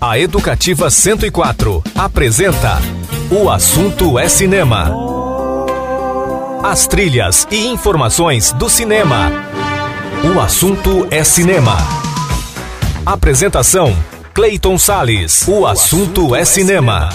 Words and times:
A 0.00 0.18
Educativa 0.18 0.88
104 0.88 1.84
apresenta 1.94 2.80
O 3.30 3.50
Assunto 3.50 4.18
é 4.18 4.30
Cinema. 4.30 4.90
As 6.62 6.86
trilhas 6.86 7.46
e 7.50 7.66
informações 7.66 8.50
do 8.52 8.70
cinema. 8.70 9.30
O 10.24 10.40
Assunto 10.40 11.06
é 11.10 11.22
Cinema. 11.22 11.76
Apresentação: 13.04 13.94
Clayton 14.32 14.78
Sales. 14.78 15.46
O 15.46 15.66
Assunto 15.66 16.34
é 16.34 16.46
Cinema. 16.46 17.10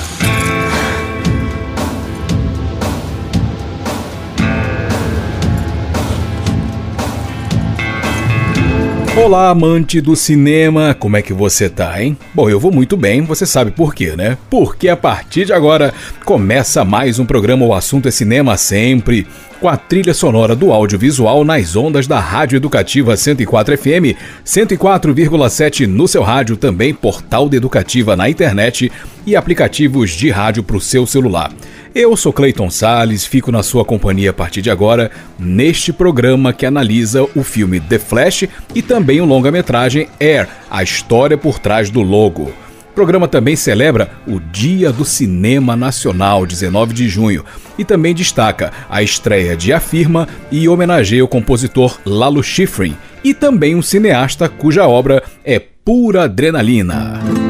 Olá, 9.17 9.49
amante 9.49 10.01
do 10.01 10.13
cinema, 10.13 10.93
como 10.93 11.15
é 11.15 11.21
que 11.21 11.31
você 11.31 11.69
tá, 11.69 12.03
hein? 12.03 12.17
Bom, 12.33 12.49
eu 12.49 12.59
vou 12.59 12.69
muito 12.69 12.97
bem, 12.97 13.21
você 13.21 13.45
sabe 13.45 13.71
por 13.71 13.95
quê, 13.95 14.13
né? 14.13 14.37
Porque 14.49 14.89
a 14.89 14.97
partir 14.97 15.45
de 15.45 15.53
agora 15.53 15.93
começa 16.25 16.83
mais 16.83 17.17
um 17.17 17.25
programa 17.25 17.65
O 17.65 17.73
Assunto 17.73 18.09
é 18.09 18.11
Cinema 18.11 18.57
Sempre, 18.57 19.25
com 19.61 19.69
a 19.69 19.77
trilha 19.77 20.13
sonora 20.13 20.53
do 20.53 20.73
audiovisual 20.73 21.45
nas 21.45 21.77
ondas 21.77 22.07
da 22.07 22.19
Rádio 22.19 22.57
Educativa 22.57 23.15
104 23.15 23.77
FM, 23.77 24.19
104,7 24.45 25.87
no 25.87 26.09
seu 26.09 26.21
rádio, 26.21 26.57
também 26.57 26.93
portal 26.93 27.47
de 27.47 27.55
Educativa 27.55 28.17
na 28.17 28.29
internet 28.29 28.91
e 29.25 29.33
aplicativos 29.33 30.11
de 30.11 30.29
rádio 30.29 30.61
para 30.61 30.75
o 30.75 30.81
seu 30.81 31.07
celular. 31.07 31.53
Eu 31.97 32.17
sou 32.17 32.33
Clayton 32.33 32.69
Sales, 32.69 33.25
fico 33.25 33.53
na 33.53 33.63
sua 33.63 33.85
companhia 33.85 34.31
a 34.31 34.33
partir 34.33 34.61
de 34.61 34.69
agora 34.69 35.09
neste 35.39 35.93
programa 35.93 36.51
que 36.51 36.65
analisa 36.65 37.23
o 37.33 37.41
filme 37.41 37.79
The 37.79 37.97
Flash 37.97 38.49
e 38.75 38.81
também 38.81 39.21
o 39.21 39.25
longa-metragem 39.25 40.09
Air, 40.19 40.49
a 40.69 40.83
história 40.83 41.37
por 41.37 41.57
trás 41.57 41.89
do 41.89 42.01
logo. 42.01 42.51
O 42.91 42.93
programa 42.93 43.29
também 43.29 43.55
celebra 43.55 44.11
o 44.27 44.41
Dia 44.41 44.91
do 44.91 45.05
Cinema 45.05 45.73
Nacional, 45.77 46.45
19 46.45 46.93
de 46.93 47.07
junho, 47.07 47.45
e 47.77 47.85
também 47.85 48.13
destaca 48.13 48.73
a 48.89 49.01
estreia 49.01 49.55
de 49.55 49.71
Afirma 49.71 50.27
e 50.51 50.67
homenageia 50.67 51.23
o 51.23 51.29
compositor 51.29 51.97
Lalo 52.05 52.43
Schifrin 52.43 52.97
e 53.23 53.33
também 53.33 53.73
um 53.73 53.81
cineasta 53.81 54.49
cuja 54.49 54.85
obra 54.85 55.23
é 55.45 55.59
pura 55.59 56.23
adrenalina. 56.23 57.44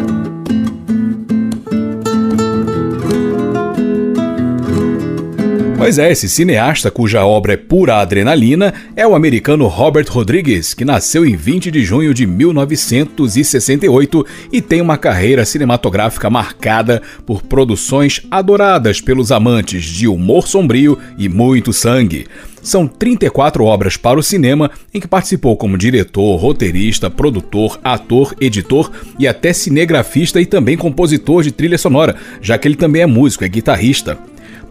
Pois 5.85 5.99
é, 5.99 6.11
esse 6.11 6.27
cineasta 6.27 6.89
cuja 6.89 7.23
obra 7.23 7.53
é 7.53 7.57
pura 7.57 7.97
adrenalina 7.97 8.73
é 8.95 9.05
o 9.05 9.13
americano 9.13 9.67
Robert 9.67 10.07
Rodrigues, 10.09 10.73
que 10.73 10.83
nasceu 10.83 11.23
em 11.23 11.35
20 11.35 11.69
de 11.69 11.83
junho 11.83 12.11
de 12.11 12.25
1968 12.25 14.25
e 14.51 14.63
tem 14.63 14.81
uma 14.81 14.97
carreira 14.97 15.45
cinematográfica 15.45 16.27
marcada 16.27 17.03
por 17.23 17.43
produções 17.43 18.19
adoradas 18.31 18.99
pelos 18.99 19.31
amantes 19.31 19.83
de 19.83 20.07
humor 20.07 20.47
sombrio 20.47 20.97
e 21.19 21.29
muito 21.29 21.71
sangue. 21.71 22.25
São 22.63 22.87
34 22.87 23.63
obras 23.63 23.95
para 23.95 24.19
o 24.19 24.23
cinema 24.23 24.71
em 24.91 24.99
que 24.99 25.07
participou 25.07 25.55
como 25.55 25.77
diretor, 25.77 26.35
roteirista, 26.37 27.11
produtor, 27.11 27.79
ator, 27.83 28.33
editor 28.41 28.89
e 29.19 29.27
até 29.27 29.53
cinegrafista 29.53 30.41
e 30.41 30.47
também 30.47 30.75
compositor 30.75 31.43
de 31.43 31.51
trilha 31.51 31.77
sonora, 31.77 32.15
já 32.41 32.57
que 32.57 32.67
ele 32.67 32.75
também 32.75 33.03
é 33.03 33.05
músico, 33.05 33.45
é 33.45 33.47
guitarrista. 33.47 34.17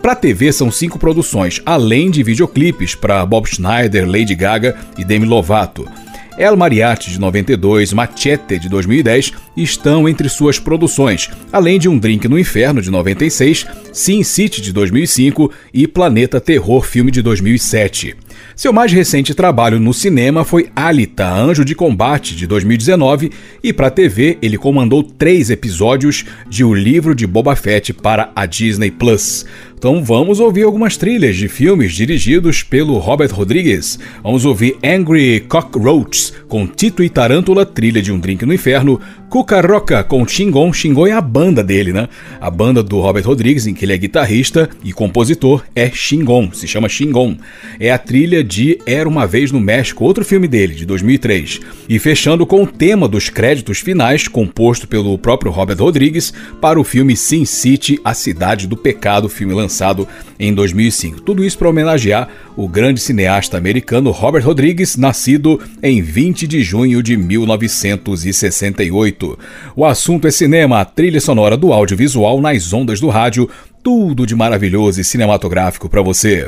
Para 0.05 0.15
TV 0.15 0.53
são 0.53 0.71
cinco 0.71 0.99
produções, 0.99 1.63
além 1.65 2.11
de 2.11 2.23
videoclipes 2.23 2.95
para 2.95 3.25
Bob 3.25 3.49
Schneider, 3.49 4.07
Lady 4.07 4.35
Gaga 4.35 4.77
e 4.99 5.03
Demi 5.03 5.25
Lovato. 5.25 5.89
El 6.37 6.57
Mariachi 6.57 7.11
de 7.11 7.19
92, 7.19 7.95
Machete 7.95 8.59
de 8.59 8.69
2010 8.69 9.33
estão 9.57 10.07
entre 10.07 10.29
suas 10.29 10.59
produções, 10.59 11.31
além 11.51 11.79
de 11.79 11.89
Um 11.89 11.97
Drink 11.97 12.29
no 12.29 12.39
Inferno 12.39 12.83
de 12.83 12.91
96, 12.91 13.67
Sin 13.95 14.23
City 14.23 14.61
de 14.61 14.75
2005 14.75 15.51
e 15.73 15.87
Planeta 15.87 16.39
Terror 16.39 16.85
filme 16.85 17.11
de 17.11 17.23
2007. 17.23 18.15
Seu 18.57 18.73
mais 18.73 18.93
recente 18.93 19.35
trabalho 19.35 19.81
no 19.81 19.95
cinema 19.95 20.45
foi 20.45 20.69
Alita, 20.77 21.27
Anjo 21.27 21.65
de 21.65 21.75
Combate, 21.75 22.37
de 22.37 22.47
2019, 22.47 23.31
e 23.63 23.73
para 23.73 23.87
a 23.87 23.91
TV 23.91 24.37
ele 24.43 24.59
comandou 24.59 25.03
três 25.03 25.51
episódios 25.51 26.25
de 26.49 26.65
O 26.65 26.75
Livro 26.75 27.15
de 27.15 27.27
Boba 27.27 27.57
Fett 27.57 27.93
para 27.93 28.31
a 28.35 28.45
Disney 28.45 28.91
Plus. 28.91 29.47
Então 29.77 30.03
vamos 30.03 30.41
ouvir 30.41 30.63
algumas 30.63 30.97
trilhas 30.97 31.37
de 31.37 31.49
filmes 31.49 31.93
dirigidos 31.93 32.63
pelo 32.63 32.99
Robert 32.99 33.33
Rodrigues. 33.33 33.99
Vamos 34.23 34.45
ouvir 34.45 34.77
Angry 34.83 35.41
Cockroaches 35.41 36.33
com 36.49 36.67
Tito 36.67 37.03
e 37.03 37.09
Tarântula, 37.09 37.67
trilha 37.67 38.01
de 38.01 38.13
Um 38.13 38.19
Drink 38.19 38.47
no 38.47 38.55
Inferno, 38.55 39.01
Cucaroca 39.35 40.05
com 40.05 40.25
Xingon, 40.25 40.73
Xingon 40.73 41.09
é 41.09 41.13
a 41.13 41.21
banda 41.21 41.61
dele, 41.61 41.93
né? 41.93 42.09
A 42.41 42.49
banda 42.49 42.85
do 42.85 43.01
Robert 43.01 43.27
Rodrigues, 43.27 43.67
em 43.67 43.75
que 43.75 43.85
ele 43.85 43.93
é 43.93 43.99
guitarrista 43.99 44.71
e 44.85 44.93
compositor, 44.93 45.65
é 45.75 45.91
Xingon, 45.91 46.53
se 46.53 46.69
chama 46.69 46.89
Xingon. 46.89 47.37
É 47.81 47.91
a 47.91 47.99
trilha 47.99 48.45
de 48.45 48.79
Era 48.87 49.09
Uma 49.09 49.27
Vez 49.27 49.51
no 49.51 49.59
México, 49.59 50.05
outro 50.05 50.25
filme 50.25 50.47
dele, 50.47 50.75
de 50.75 50.87
2003. 50.87 51.59
E 51.89 51.99
fechando 51.99 52.47
com 52.47 52.63
o 52.63 52.67
tema 52.67 53.09
dos 53.09 53.29
créditos 53.29 53.81
finais, 53.81 54.29
composto 54.29 54.87
pelo 54.87 55.19
próprio 55.19 55.51
Robert 55.51 55.79
Rodrigues, 55.79 56.33
para 56.61 56.79
o 56.79 56.85
filme 56.85 57.17
Sin 57.17 57.45
City, 57.45 57.99
A 58.05 58.15
Cidade 58.15 58.69
do 58.69 58.77
Pecado, 58.77 59.29
filme 59.29 59.53
lançado 59.65 60.07
em 60.39 60.55
2005. 60.55 61.23
Tudo 61.23 61.45
isso 61.45 61.59
para 61.59 61.69
homenagear 61.69 62.29
o 62.57 62.69
grande 62.69 63.01
cineasta 63.01 63.59
americano 63.59 64.13
Robert 64.13 64.45
Rodrigues, 64.45 64.97
nascido 64.97 65.61
em 65.83 66.01
20 66.01 66.47
de 66.47 66.63
junho 66.63 67.03
de 67.03 67.17
1968. 67.17 69.37
O 69.75 69.85
assunto 69.85 70.29
é 70.29 70.31
cinema, 70.31 70.81
a 70.81 70.85
trilha 70.85 71.21
sonora 71.21 71.57
do 71.57 71.73
audiovisual 71.73 72.41
nas 72.41 72.73
ondas 72.73 73.01
do 73.01 73.09
rádio, 73.09 73.51
tudo 73.83 74.25
de 74.27 74.37
maravilhoso 74.37 75.01
e 75.01 75.05
cinematográfico 75.05 75.89
para 75.89 76.03
você. 76.03 76.47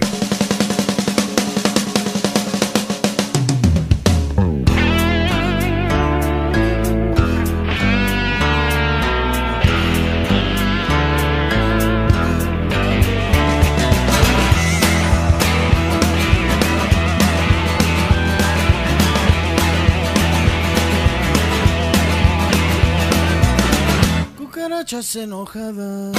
muchachas 24.86 25.16
enojadas. 25.16 26.14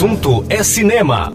Assunto 0.00 0.42
é 0.48 0.62
cinema. 0.62 1.30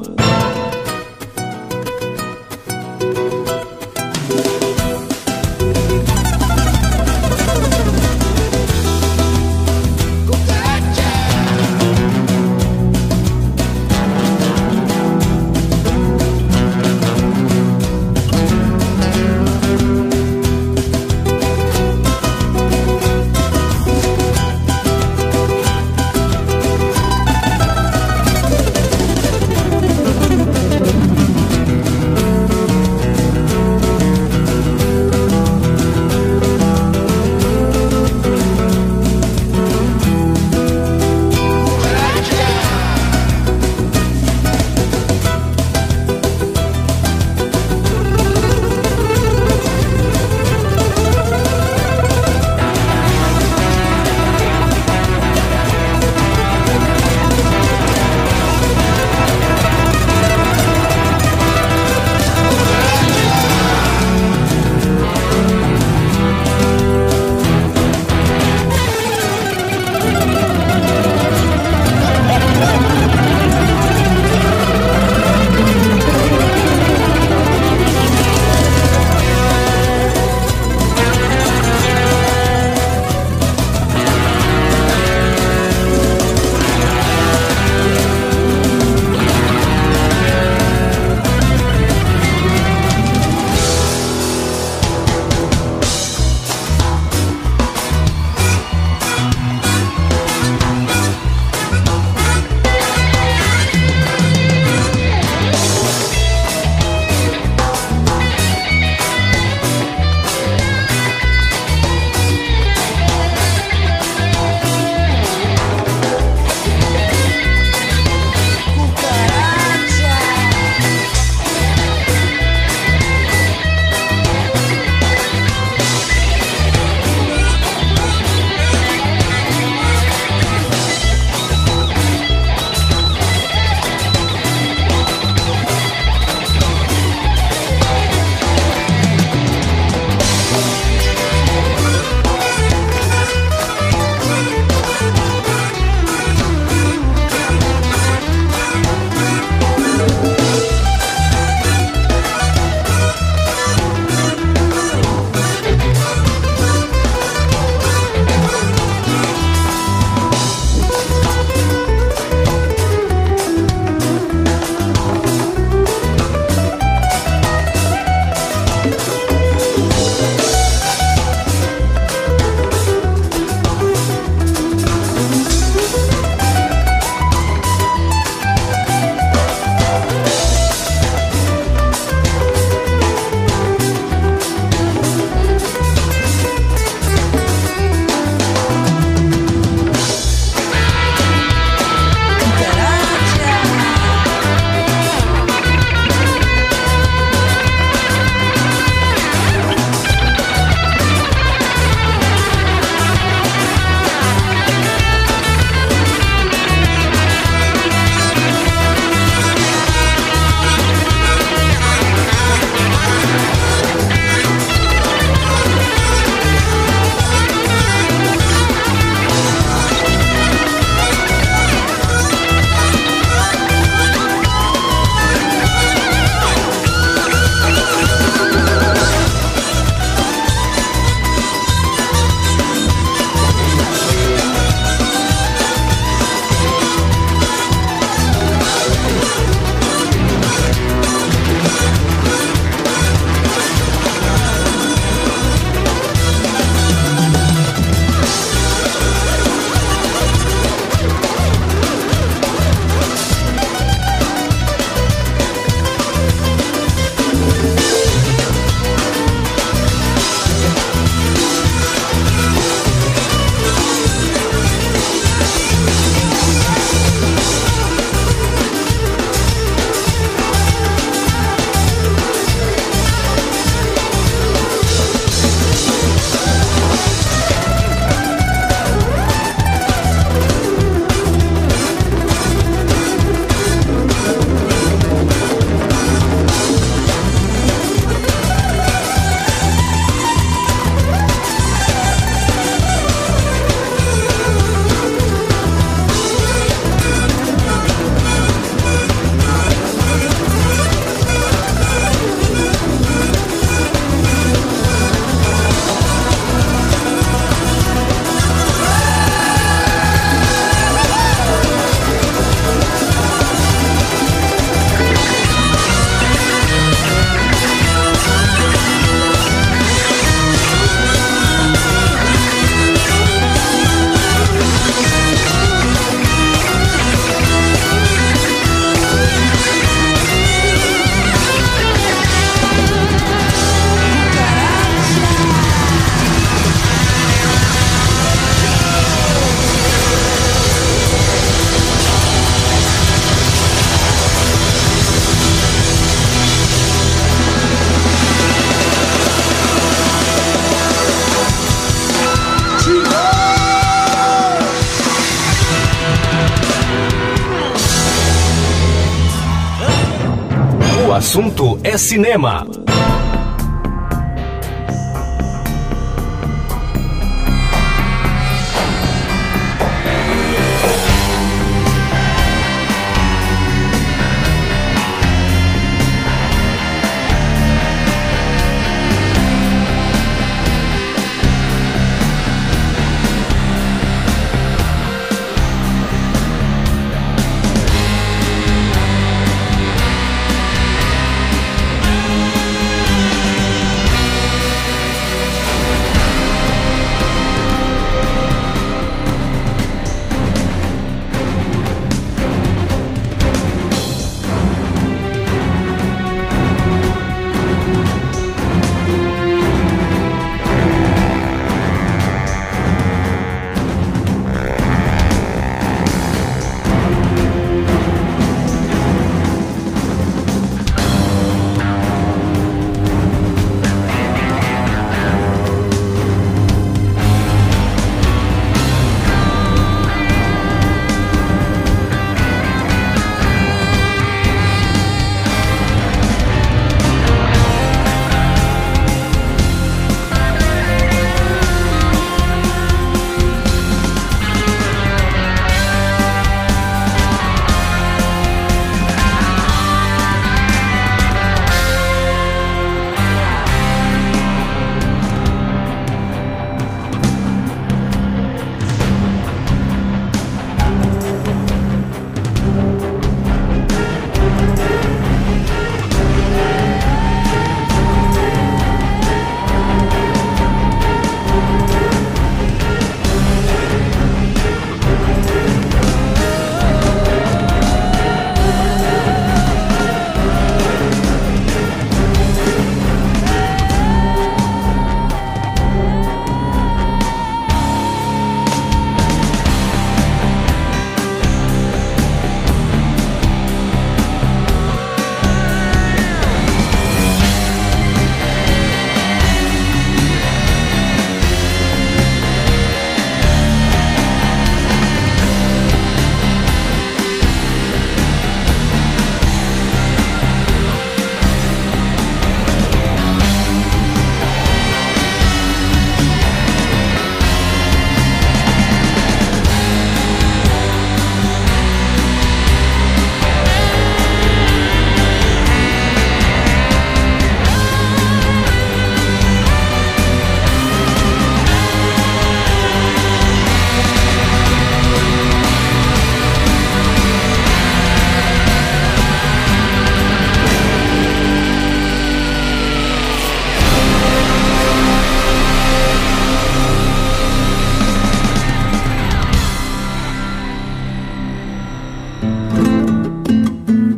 Assunto 361.26 361.80
é 361.84 361.98
cinema. 361.98 362.85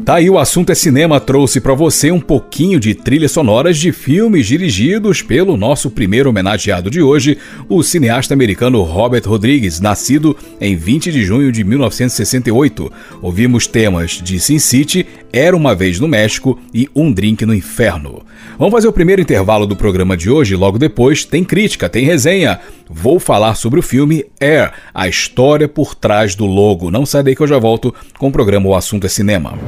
Tá 0.07 0.15
aí 0.15 0.29
o 0.29 0.39
assunto 0.39 0.71
é 0.71 0.73
cinema 0.73 1.19
trouxe 1.19 1.59
para 1.59 1.73
você 1.73 2.13
um 2.13 2.19
pouquinho 2.21 2.79
de 2.79 2.95
trilhas 2.95 3.33
sonoras 3.33 3.77
de 3.77 3.91
filmes 3.91 4.47
dirigidos 4.47 5.21
pelo 5.21 5.57
nosso 5.57 5.91
primeiro 5.91 6.29
homenageado 6.29 6.89
de 6.89 7.01
hoje, 7.01 7.37
o 7.67 7.83
cineasta 7.83 8.33
americano 8.33 8.83
Robert 8.83 9.23
Rodrigues, 9.25 9.81
nascido 9.81 10.33
em 10.61 10.77
20 10.77 11.11
de 11.11 11.25
junho 11.25 11.51
de 11.51 11.61
1968. 11.61 12.89
Ouvimos 13.21 13.67
temas 13.67 14.11
de 14.11 14.39
Sin 14.39 14.59
City, 14.59 15.05
Era 15.33 15.57
uma 15.57 15.75
vez 15.75 15.99
no 15.99 16.07
México 16.07 16.57
e 16.73 16.87
Um 16.95 17.11
Drink 17.11 17.45
no 17.45 17.53
Inferno. 17.53 18.25
Vamos 18.57 18.71
fazer 18.71 18.87
o 18.87 18.93
primeiro 18.93 19.21
intervalo 19.21 19.67
do 19.67 19.75
programa 19.75 20.15
de 20.15 20.29
hoje, 20.29 20.55
logo 20.55 20.79
depois 20.79 21.25
tem 21.25 21.43
crítica, 21.43 21.89
tem 21.89 22.05
resenha. 22.05 22.61
Vou 22.89 23.19
falar 23.19 23.55
sobre 23.55 23.81
o 23.81 23.83
filme 23.83 24.23
Air, 24.39 24.71
a 24.93 25.05
história 25.09 25.67
por 25.67 25.93
trás 25.93 26.33
do 26.33 26.45
logo. 26.45 26.89
Não 26.89 27.05
sai 27.05 27.23
daí 27.23 27.35
que 27.35 27.43
eu 27.43 27.47
já 27.47 27.59
volto 27.59 27.93
com 28.17 28.29
o 28.29 28.31
programa 28.31 28.69
O 28.69 28.73
Assunto 28.73 29.05
é 29.05 29.09
Cinema. 29.09 29.59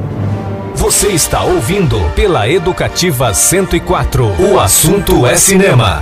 Você 0.80 1.10
está 1.10 1.44
ouvindo 1.44 2.00
pela 2.16 2.50
Educativa 2.50 3.34
104. 3.34 4.26
O 4.42 4.58
assunto 4.58 5.28
é 5.28 5.36
cinema. 5.36 6.02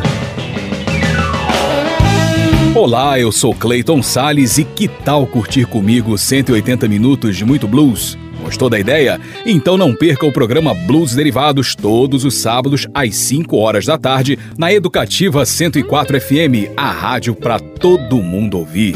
Olá, 2.76 3.20
eu 3.20 3.32
sou 3.32 3.56
Clayton 3.56 4.04
Sales 4.04 4.60
e 4.60 4.64
que 4.64 4.88
tal 4.88 5.26
curtir 5.26 5.66
comigo 5.66 6.16
180 6.16 6.88
minutos 6.88 7.36
de 7.36 7.44
muito 7.44 7.68
blues? 7.68 8.16
Gostou 8.44 8.70
da 8.70 8.80
ideia? 8.80 9.20
Então 9.48 9.78
não 9.78 9.96
perca 9.96 10.28
o 10.28 10.32
programa 10.32 10.76
Blues 10.76 11.16
Derivados 11.16 11.74
todos 11.74 12.24
os 12.24 12.36
sábados 12.36 12.88
às 12.94 13.16
5 13.16 13.58
horas 13.58 13.84
da 13.84 13.98
tarde 13.98 14.38
na 14.60 14.72
Educativa 14.72 15.44
104 15.44 16.22
FM, 16.22 16.72
a 16.78 16.92
rádio 16.92 17.34
para 17.34 17.60
todo 17.60 18.22
mundo 18.22 18.60
ouvir. 18.60 18.94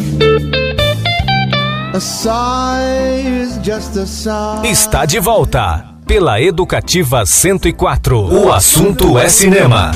Está 4.64 5.06
de 5.06 5.20
volta 5.20 5.86
pela 6.08 6.42
Educativa 6.42 7.26
104. 7.26 8.18
O 8.18 8.54
assunto 8.54 9.20
é 9.20 9.28
cinema. 9.28 9.92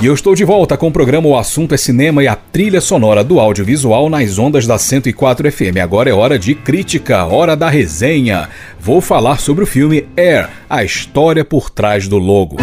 E 0.00 0.06
eu 0.06 0.14
estou 0.14 0.34
de 0.34 0.42
volta 0.42 0.74
com 0.74 0.88
o 0.88 0.92
programa 0.92 1.28
O 1.28 1.36
Assunto 1.36 1.74
é 1.74 1.76
Cinema 1.76 2.22
e 2.22 2.28
a 2.28 2.34
trilha 2.34 2.80
sonora 2.80 3.22
do 3.22 3.38
audiovisual 3.38 4.08
nas 4.08 4.38
ondas 4.38 4.66
da 4.66 4.78
104 4.78 5.52
FM. 5.52 5.76
Agora 5.82 6.08
é 6.08 6.14
hora 6.14 6.38
de 6.38 6.54
crítica, 6.54 7.26
hora 7.26 7.54
da 7.54 7.68
resenha. 7.68 8.48
Vou 8.80 9.02
falar 9.02 9.38
sobre 9.38 9.64
o 9.64 9.66
filme 9.66 10.08
Air, 10.16 10.48
a 10.68 10.82
história 10.82 11.44
por 11.44 11.68
trás 11.68 12.08
do 12.08 12.16
logo. 12.16 12.56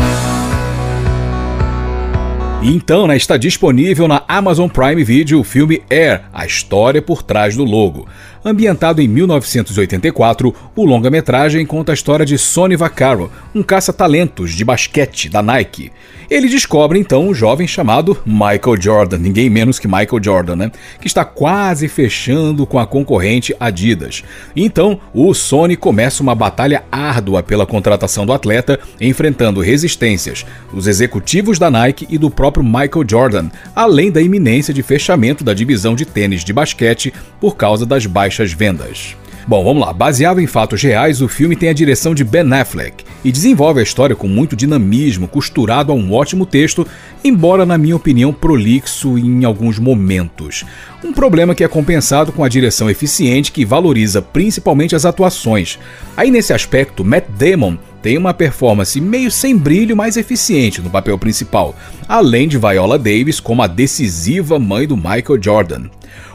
Então, 2.65 3.07
né, 3.07 3.17
está 3.17 3.35
disponível 3.35 4.07
na 4.07 4.23
Amazon 4.25 4.69
Prime 4.69 5.03
Video 5.03 5.37
o 5.37 5.43
filme 5.43 5.83
Air, 5.89 6.21
a 6.31 6.45
história 6.45 7.01
por 7.01 7.21
trás 7.21 7.57
do 7.57 7.65
logo. 7.65 8.07
Ambientado 8.45 9.01
em 9.01 9.07
1984, 9.07 10.53
o 10.75 10.85
longa-metragem 10.85 11.65
conta 11.65 11.93
a 11.93 11.95
história 11.95 12.25
de 12.25 12.37
Sonny 12.37 12.75
Vaccaro, 12.75 13.31
um 13.55 13.63
caça-talentos 13.63 14.51
de 14.51 14.65
basquete 14.65 15.29
da 15.29 15.41
Nike. 15.41 15.93
Ele 16.29 16.49
descobre 16.49 16.99
então 16.99 17.25
um 17.25 17.33
jovem 17.33 17.65
chamado 17.65 18.17
Michael 18.25 18.81
Jordan, 18.81 19.17
ninguém 19.17 19.49
menos 19.49 19.79
que 19.79 19.87
Michael 19.87 20.21
Jordan, 20.21 20.55
né? 20.57 20.71
Que 20.99 21.07
está 21.07 21.23
quase 21.23 21.87
fechando 21.87 22.65
com 22.65 22.77
a 22.77 22.85
concorrente 22.85 23.55
Adidas. 23.57 24.23
Então, 24.55 24.99
o 25.13 25.33
Sony 25.33 25.77
começa 25.77 26.21
uma 26.21 26.35
batalha 26.35 26.83
árdua 26.91 27.41
pela 27.41 27.65
contratação 27.65 28.25
do 28.25 28.33
atleta, 28.33 28.77
enfrentando 28.99 29.61
resistências 29.61 30.45
dos 30.73 30.87
executivos 30.87 31.57
da 31.57 31.71
Nike 31.71 32.07
e 32.09 32.17
do 32.17 32.29
próprio 32.29 32.63
Michael 32.63 33.05
Jordan, 33.07 33.49
além 33.73 34.11
da 34.11 34.21
iminência 34.21 34.73
de 34.73 34.83
fechamento 34.83 35.45
da 35.45 35.53
divisão 35.53 35.95
de 35.95 36.05
tênis 36.05 36.43
de 36.43 36.51
basquete 36.51 37.13
por 37.39 37.55
causa 37.55 37.85
das 37.85 38.05
baixas 38.05 38.32
vendas. 38.41 39.15
Bom, 39.45 39.61
vamos 39.61 39.85
lá. 39.85 39.91
Baseado 39.91 40.39
em 40.39 40.47
fatos 40.47 40.81
reais, 40.81 41.21
o 41.21 41.27
filme 41.27 41.55
tem 41.55 41.67
a 41.67 41.73
direção 41.73 42.15
de 42.15 42.23
Ben 42.23 42.53
Affleck 42.53 43.03
e 43.25 43.31
desenvolve 43.31 43.81
a 43.81 43.83
história 43.83 44.15
com 44.15 44.27
muito 44.27 44.55
dinamismo, 44.55 45.27
costurado 45.27 45.91
a 45.91 45.95
um 45.95 46.13
ótimo 46.13 46.45
texto, 46.45 46.87
embora, 47.25 47.65
na 47.65 47.77
minha 47.77 47.95
opinião, 47.95 48.31
prolixo 48.31 49.17
em 49.17 49.43
alguns 49.43 49.79
momentos. 49.79 50.63
Um 51.03 51.11
problema 51.11 51.53
que 51.53 51.63
é 51.63 51.67
compensado 51.67 52.31
com 52.31 52.41
a 52.41 52.47
direção 52.47 52.89
eficiente 52.89 53.51
que 53.51 53.65
valoriza 53.65 54.21
principalmente 54.21 54.95
as 54.95 55.03
atuações. 55.03 55.77
Aí, 56.15 56.31
nesse 56.31 56.53
aspecto, 56.53 57.03
Matt 57.03 57.25
Damon 57.37 57.77
tem 58.01 58.17
uma 58.17 58.33
performance 58.33 58.99
meio 59.01 59.29
sem 59.29 59.57
brilho, 59.57 59.95
mas 59.95 60.15
eficiente 60.15 60.81
no 60.81 60.89
papel 60.89 61.17
principal, 61.17 61.75
além 62.07 62.47
de 62.47 62.57
Viola 62.57 62.97
Davis 62.97 63.41
como 63.41 63.61
a 63.61 63.67
decisiva 63.67 64.57
mãe 64.57 64.87
do 64.87 64.95
Michael 64.95 65.41
Jordan. 65.41 65.89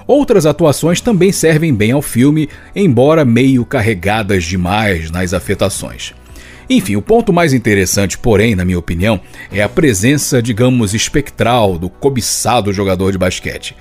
Outras 0.09 0.47
atuações 0.47 1.03
também 1.03 1.31
servem 1.31 1.75
bem 1.75 1.93
ao 1.93 2.01
filme, 2.01 2.49
embora 2.75 3.27
meio 3.27 3.63
carregadas 3.67 4.43
demais 4.43 5.11
nas 5.11 5.35
afetações. 5.35 6.15
Enfim, 6.71 6.97
o 6.97 7.03
ponto 7.03 7.31
mais 7.31 7.53
interessante, 7.53 8.17
porém, 8.17 8.55
na 8.55 8.65
minha 8.65 8.79
opinião, 8.79 9.21
é 9.53 9.63
a 9.63 9.69
presença, 9.69 10.41
digamos, 10.41 10.95
espectral 10.95 11.79
do 11.79 11.91
cobiçado 11.91 12.73
jogador 12.73 13.13
de 13.13 13.19
basquete. 13.19 13.77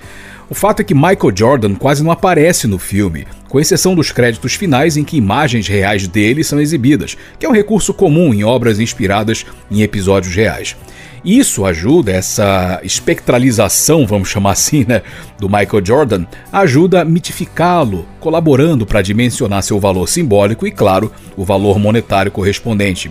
O 0.50 0.54
fato 0.54 0.80
é 0.80 0.84
que 0.84 0.94
Michael 0.94 1.34
Jordan 1.34 1.74
quase 1.74 2.04
não 2.04 2.10
aparece 2.10 2.66
no 2.66 2.78
filme, 2.78 3.26
com 3.48 3.58
exceção 3.58 3.94
dos 3.94 4.12
créditos 4.12 4.54
finais 4.54 4.98
em 4.98 5.04
que 5.04 5.16
imagens 5.16 5.66
reais 5.66 6.06
dele 6.06 6.44
são 6.44 6.60
exibidas, 6.60 7.16
que 7.38 7.46
é 7.46 7.48
um 7.48 7.54
recurso 7.54 7.94
comum 7.94 8.34
em 8.34 8.44
obras 8.44 8.78
inspiradas 8.78 9.46
em 9.70 9.80
episódios 9.80 10.34
reais. 10.34 10.76
Isso 11.24 11.64
ajuda, 11.64 12.12
essa 12.12 12.80
espectralização, 12.82 14.06
vamos 14.06 14.28
chamar 14.28 14.52
assim, 14.52 14.84
né, 14.86 15.02
do 15.38 15.48
Michael 15.48 15.84
Jordan, 15.84 16.24
ajuda 16.52 17.02
a 17.02 17.04
mitificá-lo, 17.04 18.06
colaborando 18.20 18.86
para 18.86 19.02
dimensionar 19.02 19.62
seu 19.62 19.80
valor 19.80 20.08
simbólico 20.08 20.66
e, 20.66 20.70
claro, 20.70 21.12
o 21.36 21.44
valor 21.44 21.78
monetário 21.78 22.30
correspondente. 22.30 23.10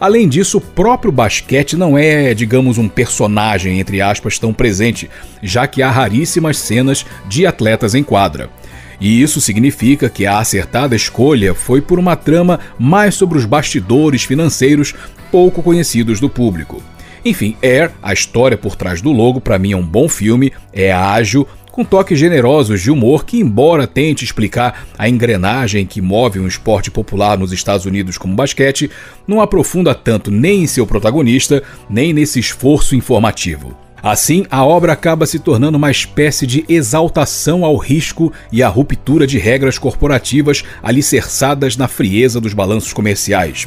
Além 0.00 0.28
disso, 0.28 0.58
o 0.58 0.60
próprio 0.60 1.12
basquete 1.12 1.76
não 1.76 1.96
é, 1.96 2.34
digamos, 2.34 2.78
um 2.78 2.88
personagem, 2.88 3.78
entre 3.78 4.00
aspas, 4.00 4.38
tão 4.38 4.52
presente, 4.52 5.08
já 5.42 5.66
que 5.66 5.82
há 5.82 5.90
raríssimas 5.90 6.58
cenas 6.58 7.06
de 7.28 7.46
atletas 7.46 7.94
em 7.94 8.02
quadra. 8.02 8.50
E 9.00 9.22
isso 9.22 9.40
significa 9.40 10.08
que 10.08 10.26
a 10.26 10.38
acertada 10.38 10.94
escolha 10.96 11.54
foi 11.54 11.80
por 11.80 11.98
uma 11.98 12.16
trama 12.16 12.60
mais 12.78 13.14
sobre 13.14 13.38
os 13.38 13.44
bastidores 13.44 14.24
financeiros 14.24 14.94
pouco 15.30 15.62
conhecidos 15.62 16.20
do 16.20 16.28
público. 16.28 16.82
Enfim, 17.24 17.56
Air, 17.62 17.90
a 18.02 18.12
história 18.12 18.56
por 18.56 18.76
trás 18.76 19.00
do 19.00 19.10
logo, 19.10 19.40
para 19.40 19.58
mim 19.58 19.72
é 19.72 19.76
um 19.76 19.86
bom 19.86 20.08
filme, 20.08 20.52
é 20.72 20.92
ágil, 20.92 21.48
com 21.72 21.82
toques 21.82 22.18
generosos 22.18 22.82
de 22.82 22.90
humor 22.90 23.24
que, 23.24 23.40
embora 23.40 23.86
tente 23.86 24.24
explicar 24.24 24.86
a 24.96 25.08
engrenagem 25.08 25.86
que 25.86 26.00
move 26.00 26.38
um 26.38 26.46
esporte 26.46 26.90
popular 26.90 27.36
nos 27.36 27.50
Estados 27.50 27.86
Unidos 27.86 28.18
como 28.18 28.36
basquete, 28.36 28.90
não 29.26 29.40
aprofunda 29.40 29.94
tanto 29.94 30.30
nem 30.30 30.62
em 30.62 30.66
seu 30.66 30.86
protagonista, 30.86 31.62
nem 31.90 32.12
nesse 32.12 32.38
esforço 32.38 32.94
informativo. 32.94 33.83
Assim, 34.04 34.44
a 34.50 34.62
obra 34.62 34.92
acaba 34.92 35.24
se 35.24 35.38
tornando 35.38 35.78
uma 35.78 35.90
espécie 35.90 36.46
de 36.46 36.62
exaltação 36.68 37.64
ao 37.64 37.78
risco 37.78 38.30
e 38.52 38.62
à 38.62 38.68
ruptura 38.68 39.26
de 39.26 39.38
regras 39.38 39.78
corporativas 39.78 40.62
alicerçadas 40.82 41.74
na 41.74 41.88
frieza 41.88 42.38
dos 42.38 42.52
balanços 42.52 42.92
comerciais. 42.92 43.66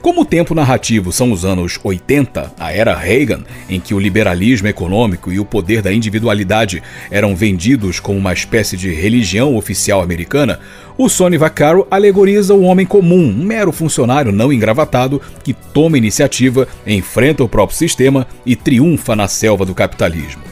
Como 0.00 0.22
o 0.22 0.24
tempo 0.24 0.54
narrativo 0.54 1.12
são 1.12 1.30
os 1.32 1.44
anos 1.44 1.78
80, 1.84 2.52
a 2.58 2.72
era 2.72 2.96
Reagan, 2.96 3.44
em 3.68 3.78
que 3.78 3.92
o 3.92 3.98
liberalismo 3.98 4.68
econômico 4.68 5.30
e 5.30 5.38
o 5.38 5.44
poder 5.44 5.82
da 5.82 5.92
individualidade 5.92 6.82
eram 7.10 7.36
vendidos 7.36 8.00
como 8.00 8.18
uma 8.18 8.32
espécie 8.32 8.78
de 8.78 8.90
religião 8.90 9.54
oficial 9.54 10.00
americana, 10.00 10.60
o 10.96 11.08
Sonny 11.08 11.36
Vaccaro 11.36 11.86
alegoriza 11.90 12.54
o 12.54 12.62
homem 12.62 12.86
comum, 12.86 13.28
um 13.28 13.44
mero 13.44 13.72
funcionário 13.72 14.30
não 14.30 14.52
engravatado 14.52 15.20
que 15.42 15.52
toma 15.52 15.98
iniciativa, 15.98 16.68
enfrenta 16.86 17.42
o 17.42 17.48
próprio 17.48 17.76
sistema 17.76 18.26
e 18.46 18.54
triunfa 18.54 19.16
na 19.16 19.26
selva 19.26 19.64
do 19.64 19.74
capitalismo. 19.74 20.42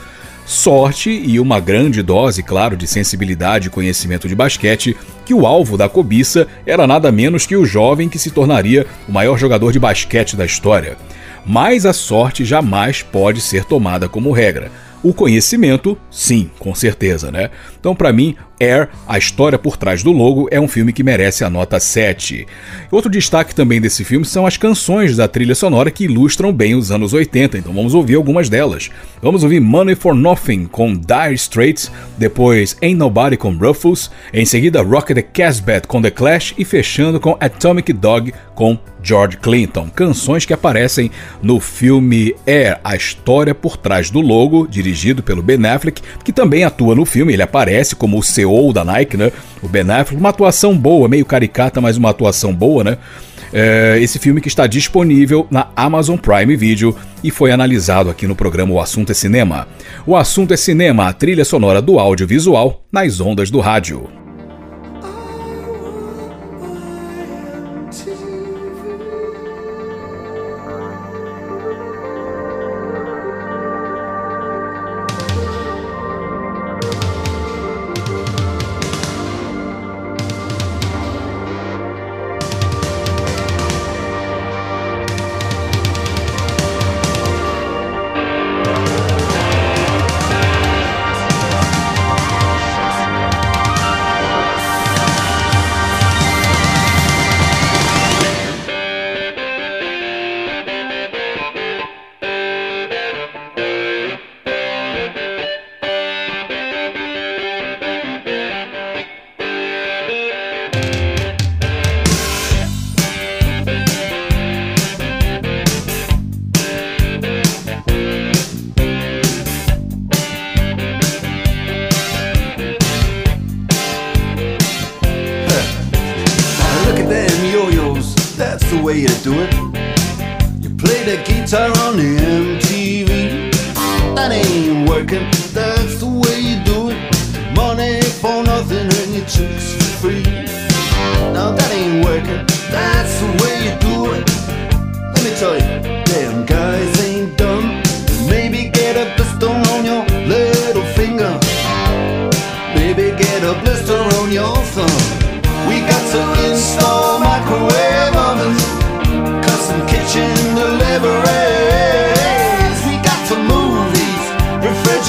Sorte 0.44 1.10
e 1.10 1.38
uma 1.38 1.60
grande 1.60 2.02
dose, 2.02 2.42
claro, 2.42 2.76
de 2.76 2.88
sensibilidade 2.88 3.68
e 3.68 3.70
conhecimento 3.70 4.26
de 4.26 4.34
basquete, 4.34 4.96
que 5.24 5.32
o 5.32 5.46
alvo 5.46 5.76
da 5.76 5.88
cobiça 5.88 6.48
era 6.66 6.86
nada 6.86 7.12
menos 7.12 7.46
que 7.46 7.56
o 7.56 7.64
jovem 7.64 8.08
que 8.08 8.18
se 8.18 8.32
tornaria 8.32 8.84
o 9.08 9.12
maior 9.12 9.38
jogador 9.38 9.72
de 9.72 9.78
basquete 9.78 10.36
da 10.36 10.44
história. 10.44 10.96
Mas 11.46 11.86
a 11.86 11.92
sorte 11.92 12.44
jamais 12.44 13.02
pode 13.02 13.40
ser 13.40 13.64
tomada 13.64 14.08
como 14.08 14.32
regra. 14.32 14.70
O 15.02 15.14
conhecimento, 15.14 15.96
sim, 16.10 16.50
com 16.58 16.74
certeza, 16.74 17.30
né? 17.30 17.50
Então, 17.82 17.96
para 17.96 18.12
mim, 18.12 18.36
Air, 18.60 18.90
a 19.08 19.18
história 19.18 19.58
por 19.58 19.76
trás 19.76 20.04
do 20.04 20.12
logo, 20.12 20.46
é 20.52 20.60
um 20.60 20.68
filme 20.68 20.92
que 20.92 21.02
merece 21.02 21.42
a 21.42 21.50
nota 21.50 21.80
7. 21.80 22.46
Outro 22.92 23.10
destaque 23.10 23.52
também 23.52 23.80
desse 23.80 24.04
filme 24.04 24.24
são 24.24 24.46
as 24.46 24.56
canções 24.56 25.16
da 25.16 25.26
trilha 25.26 25.56
sonora 25.56 25.90
que 25.90 26.04
ilustram 26.04 26.52
bem 26.52 26.76
os 26.76 26.92
anos 26.92 27.12
80, 27.12 27.58
então 27.58 27.72
vamos 27.72 27.92
ouvir 27.92 28.14
algumas 28.14 28.48
delas. 28.48 28.88
Vamos 29.20 29.42
ouvir 29.42 29.58
Money 29.58 29.96
for 29.96 30.14
Nothing 30.14 30.66
com 30.66 30.94
Dire 30.94 31.34
Straits, 31.34 31.90
depois 32.16 32.76
Ain't 32.80 32.96
Nobody 32.96 33.36
com 33.36 33.52
Ruffles, 33.52 34.12
em 34.32 34.44
seguida 34.44 34.80
Rock 34.80 35.12
the 35.12 35.22
Casbah 35.22 35.80
com 35.80 36.00
The 36.00 36.12
Clash 36.12 36.54
e 36.56 36.64
fechando 36.64 37.18
com 37.18 37.36
Atomic 37.40 37.92
Dog 37.92 38.32
com 38.54 38.78
George 39.02 39.36
Clinton, 39.38 39.90
canções 39.90 40.46
que 40.46 40.52
aparecem 40.52 41.10
no 41.42 41.58
filme 41.58 42.36
Air, 42.46 42.78
a 42.84 42.94
história 42.94 43.52
por 43.52 43.76
trás 43.76 44.10
do 44.10 44.20
logo, 44.20 44.68
dirigido 44.68 45.24
pelo 45.24 45.42
Ben 45.42 45.66
Affleck, 45.66 46.00
que 46.22 46.32
também 46.32 46.62
atua 46.62 46.94
no 46.94 47.04
filme, 47.04 47.32
ele 47.32 47.42
aparece 47.42 47.71
como 47.96 48.18
o 48.18 48.22
CEO 48.22 48.72
da 48.72 48.84
Nike, 48.84 49.16
né? 49.16 49.32
O 49.62 49.68
Ben 49.68 49.82
Affleck, 49.82 50.16
uma 50.16 50.28
atuação 50.28 50.76
boa, 50.76 51.08
meio 51.08 51.24
caricata, 51.24 51.80
mas 51.80 51.96
uma 51.96 52.10
atuação 52.10 52.54
boa, 52.54 52.84
né? 52.84 52.98
É, 53.52 53.98
esse 54.00 54.18
filme 54.18 54.40
que 54.40 54.48
está 54.48 54.66
disponível 54.66 55.46
na 55.50 55.68
Amazon 55.76 56.16
Prime 56.16 56.56
Video 56.56 56.96
e 57.22 57.30
foi 57.30 57.52
analisado 57.52 58.08
aqui 58.08 58.26
no 58.26 58.34
programa 58.34 58.72
O 58.72 58.80
Assunto 58.80 59.10
é 59.10 59.14
Cinema. 59.14 59.68
O 60.06 60.16
Assunto 60.16 60.54
é 60.54 60.56
Cinema, 60.56 61.08
a 61.08 61.12
trilha 61.12 61.44
sonora 61.44 61.82
do 61.82 61.98
audiovisual 61.98 62.82
nas 62.90 63.20
ondas 63.20 63.50
do 63.50 63.60
rádio. 63.60 64.21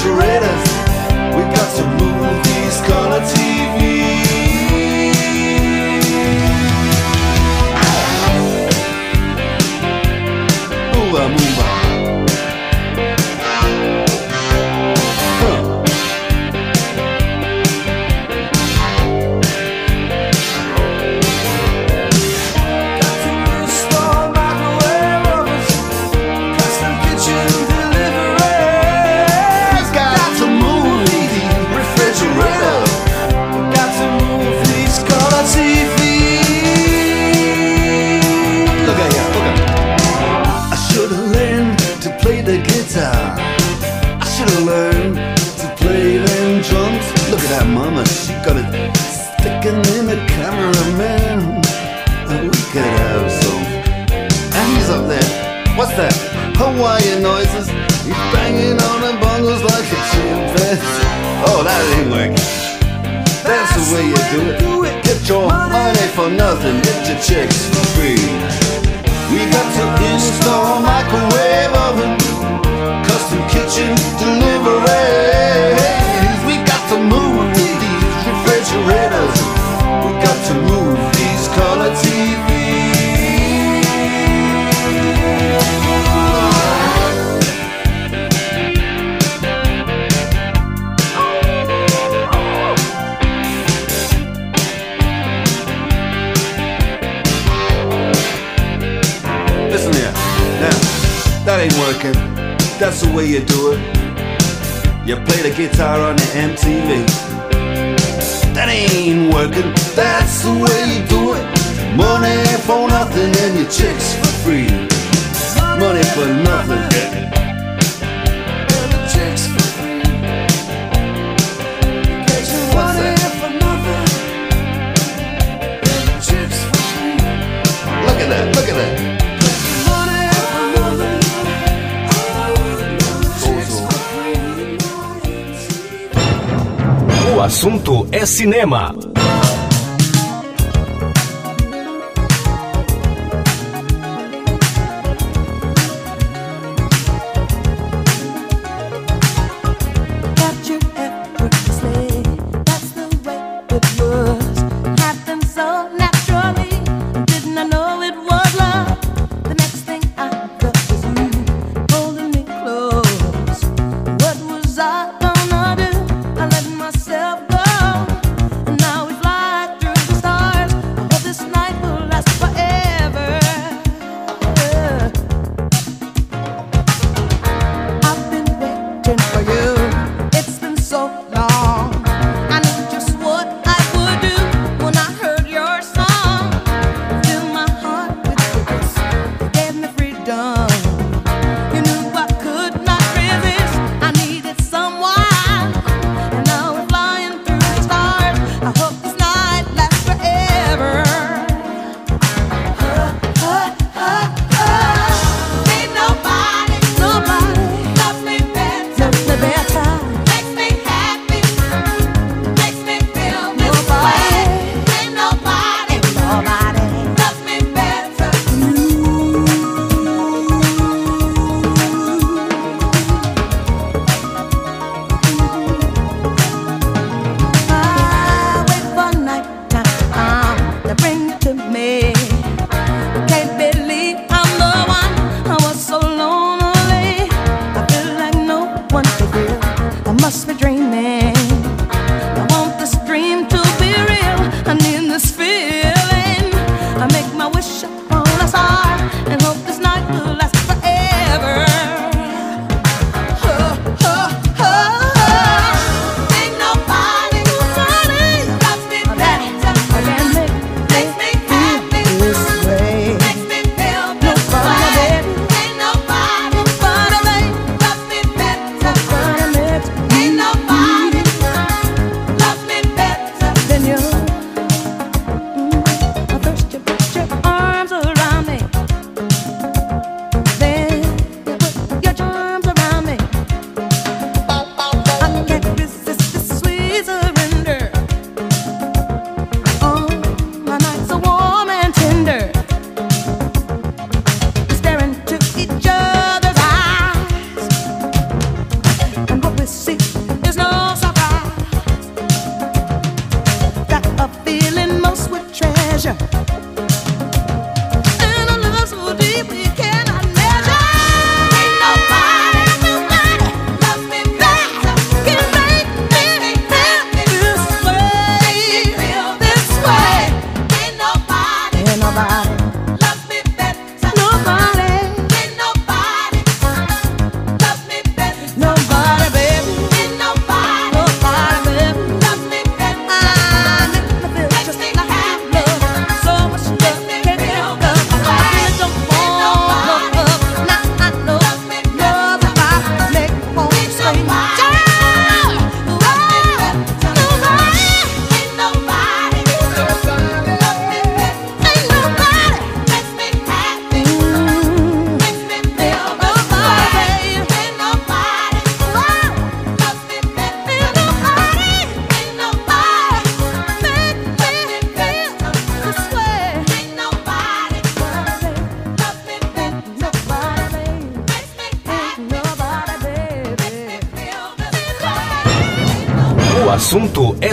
Refrigerators. 0.04 0.64
We 1.34 1.42
got 1.54 1.76
to 1.76 2.04
move 2.04 2.13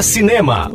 cinema. 0.02 0.71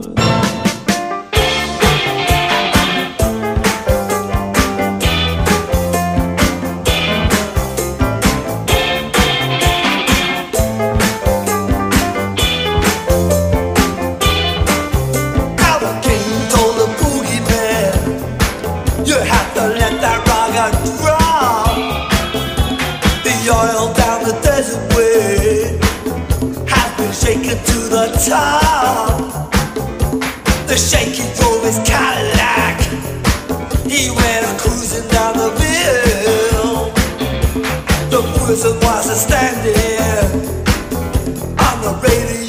On 41.87 42.01
the 42.01 42.09
radiator 42.09 42.46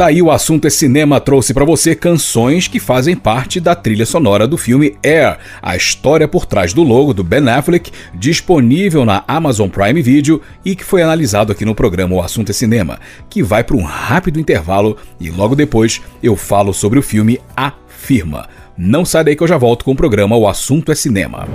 Daí 0.00 0.22
o 0.22 0.30
assunto 0.30 0.66
é 0.66 0.70
cinema 0.70 1.20
trouxe 1.20 1.52
pra 1.52 1.62
você 1.62 1.94
canções 1.94 2.66
que 2.66 2.80
fazem 2.80 3.14
parte 3.14 3.60
da 3.60 3.74
trilha 3.74 4.06
sonora 4.06 4.48
do 4.48 4.56
filme 4.56 4.96
Air, 5.04 5.36
a 5.60 5.76
história 5.76 6.26
por 6.26 6.46
trás 6.46 6.72
do 6.72 6.82
logo 6.82 7.12
do 7.12 7.22
Ben 7.22 7.46
Affleck, 7.50 7.92
disponível 8.14 9.04
na 9.04 9.22
Amazon 9.28 9.68
Prime 9.68 10.00
Video 10.00 10.40
e 10.64 10.74
que 10.74 10.86
foi 10.86 11.02
analisado 11.02 11.52
aqui 11.52 11.66
no 11.66 11.74
programa 11.74 12.14
O 12.14 12.22
Assunto 12.22 12.48
é 12.48 12.54
Cinema, 12.54 12.98
que 13.28 13.42
vai 13.42 13.62
para 13.62 13.76
um 13.76 13.82
rápido 13.82 14.40
intervalo 14.40 14.96
e 15.20 15.28
logo 15.28 15.54
depois 15.54 16.00
eu 16.22 16.34
falo 16.34 16.72
sobre 16.72 16.98
o 16.98 17.02
filme 17.02 17.38
A 17.54 17.74
Firma. 17.86 18.48
Não 18.78 19.04
sai 19.04 19.22
daí 19.22 19.36
que 19.36 19.42
eu 19.42 19.48
já 19.48 19.58
volto 19.58 19.84
com 19.84 19.92
o 19.92 19.96
programa 19.96 20.34
O 20.34 20.48
Assunto 20.48 20.90
é 20.90 20.94
Cinema. 20.94 21.46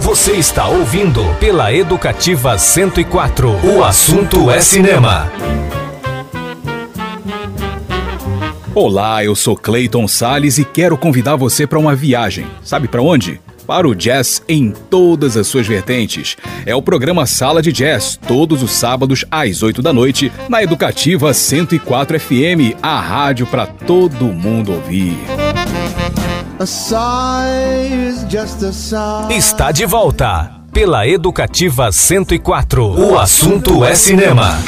Você 0.00 0.32
está 0.32 0.66
ouvindo 0.66 1.22
pela 1.38 1.72
Educativa 1.72 2.58
104. 2.58 3.48
O 3.64 3.84
assunto 3.84 4.50
é 4.50 4.60
cinema. 4.60 5.30
Olá, 8.72 9.24
eu 9.24 9.34
sou 9.34 9.56
Clayton 9.56 10.06
Sales 10.06 10.56
e 10.56 10.64
quero 10.64 10.96
convidar 10.96 11.34
você 11.34 11.66
para 11.66 11.78
uma 11.78 11.96
viagem. 11.96 12.46
Sabe 12.62 12.86
para 12.86 13.02
onde? 13.02 13.40
Para 13.66 13.88
o 13.88 13.96
jazz 13.96 14.40
em 14.48 14.70
todas 14.70 15.36
as 15.36 15.48
suas 15.48 15.66
vertentes. 15.66 16.36
É 16.64 16.72
o 16.72 16.80
programa 16.80 17.26
Sala 17.26 17.60
de 17.60 17.72
Jazz, 17.72 18.16
todos 18.28 18.62
os 18.62 18.70
sábados 18.70 19.24
às 19.28 19.64
8 19.64 19.82
da 19.82 19.92
noite, 19.92 20.30
na 20.48 20.62
Educativa 20.62 21.34
104 21.34 22.20
FM, 22.20 22.76
a 22.80 23.00
rádio 23.00 23.44
para 23.44 23.66
todo 23.66 24.26
mundo 24.26 24.72
ouvir. 24.72 25.18
Está 29.30 29.72
de 29.72 29.84
volta 29.84 30.60
pela 30.72 31.08
Educativa 31.08 31.90
104. 31.90 32.84
O 32.84 33.18
assunto 33.18 33.84
é 33.84 33.96
cinema. 33.96 34.60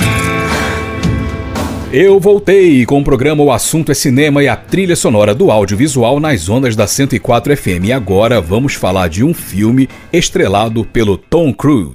Eu 1.93 2.19
voltei 2.19 2.87
com 2.87 3.03
o 3.03 3.05
programa 3.05 3.45
O 3.45 3.53
Assunto 3.53 3.93
é 3.93 3.95
Cinema 3.95 4.43
e 4.43 4.49
a 4.49 4.57
trilha 4.57 4.97
sonora 4.97 5.35
do 5.35 5.51
audiovisual 5.51 6.19
nas 6.19 6.49
ondas 6.49 6.75
da 6.75 6.87
104 6.87 7.55
FM. 7.55 7.85
E 7.85 7.93
agora 7.93 8.41
vamos 8.41 8.73
falar 8.73 9.11
de 9.11 9.23
um 9.23 9.35
filme 9.35 9.87
estrelado 10.11 10.87
pelo 10.87 11.19
Tom 11.19 11.53
Cruise. 11.53 11.93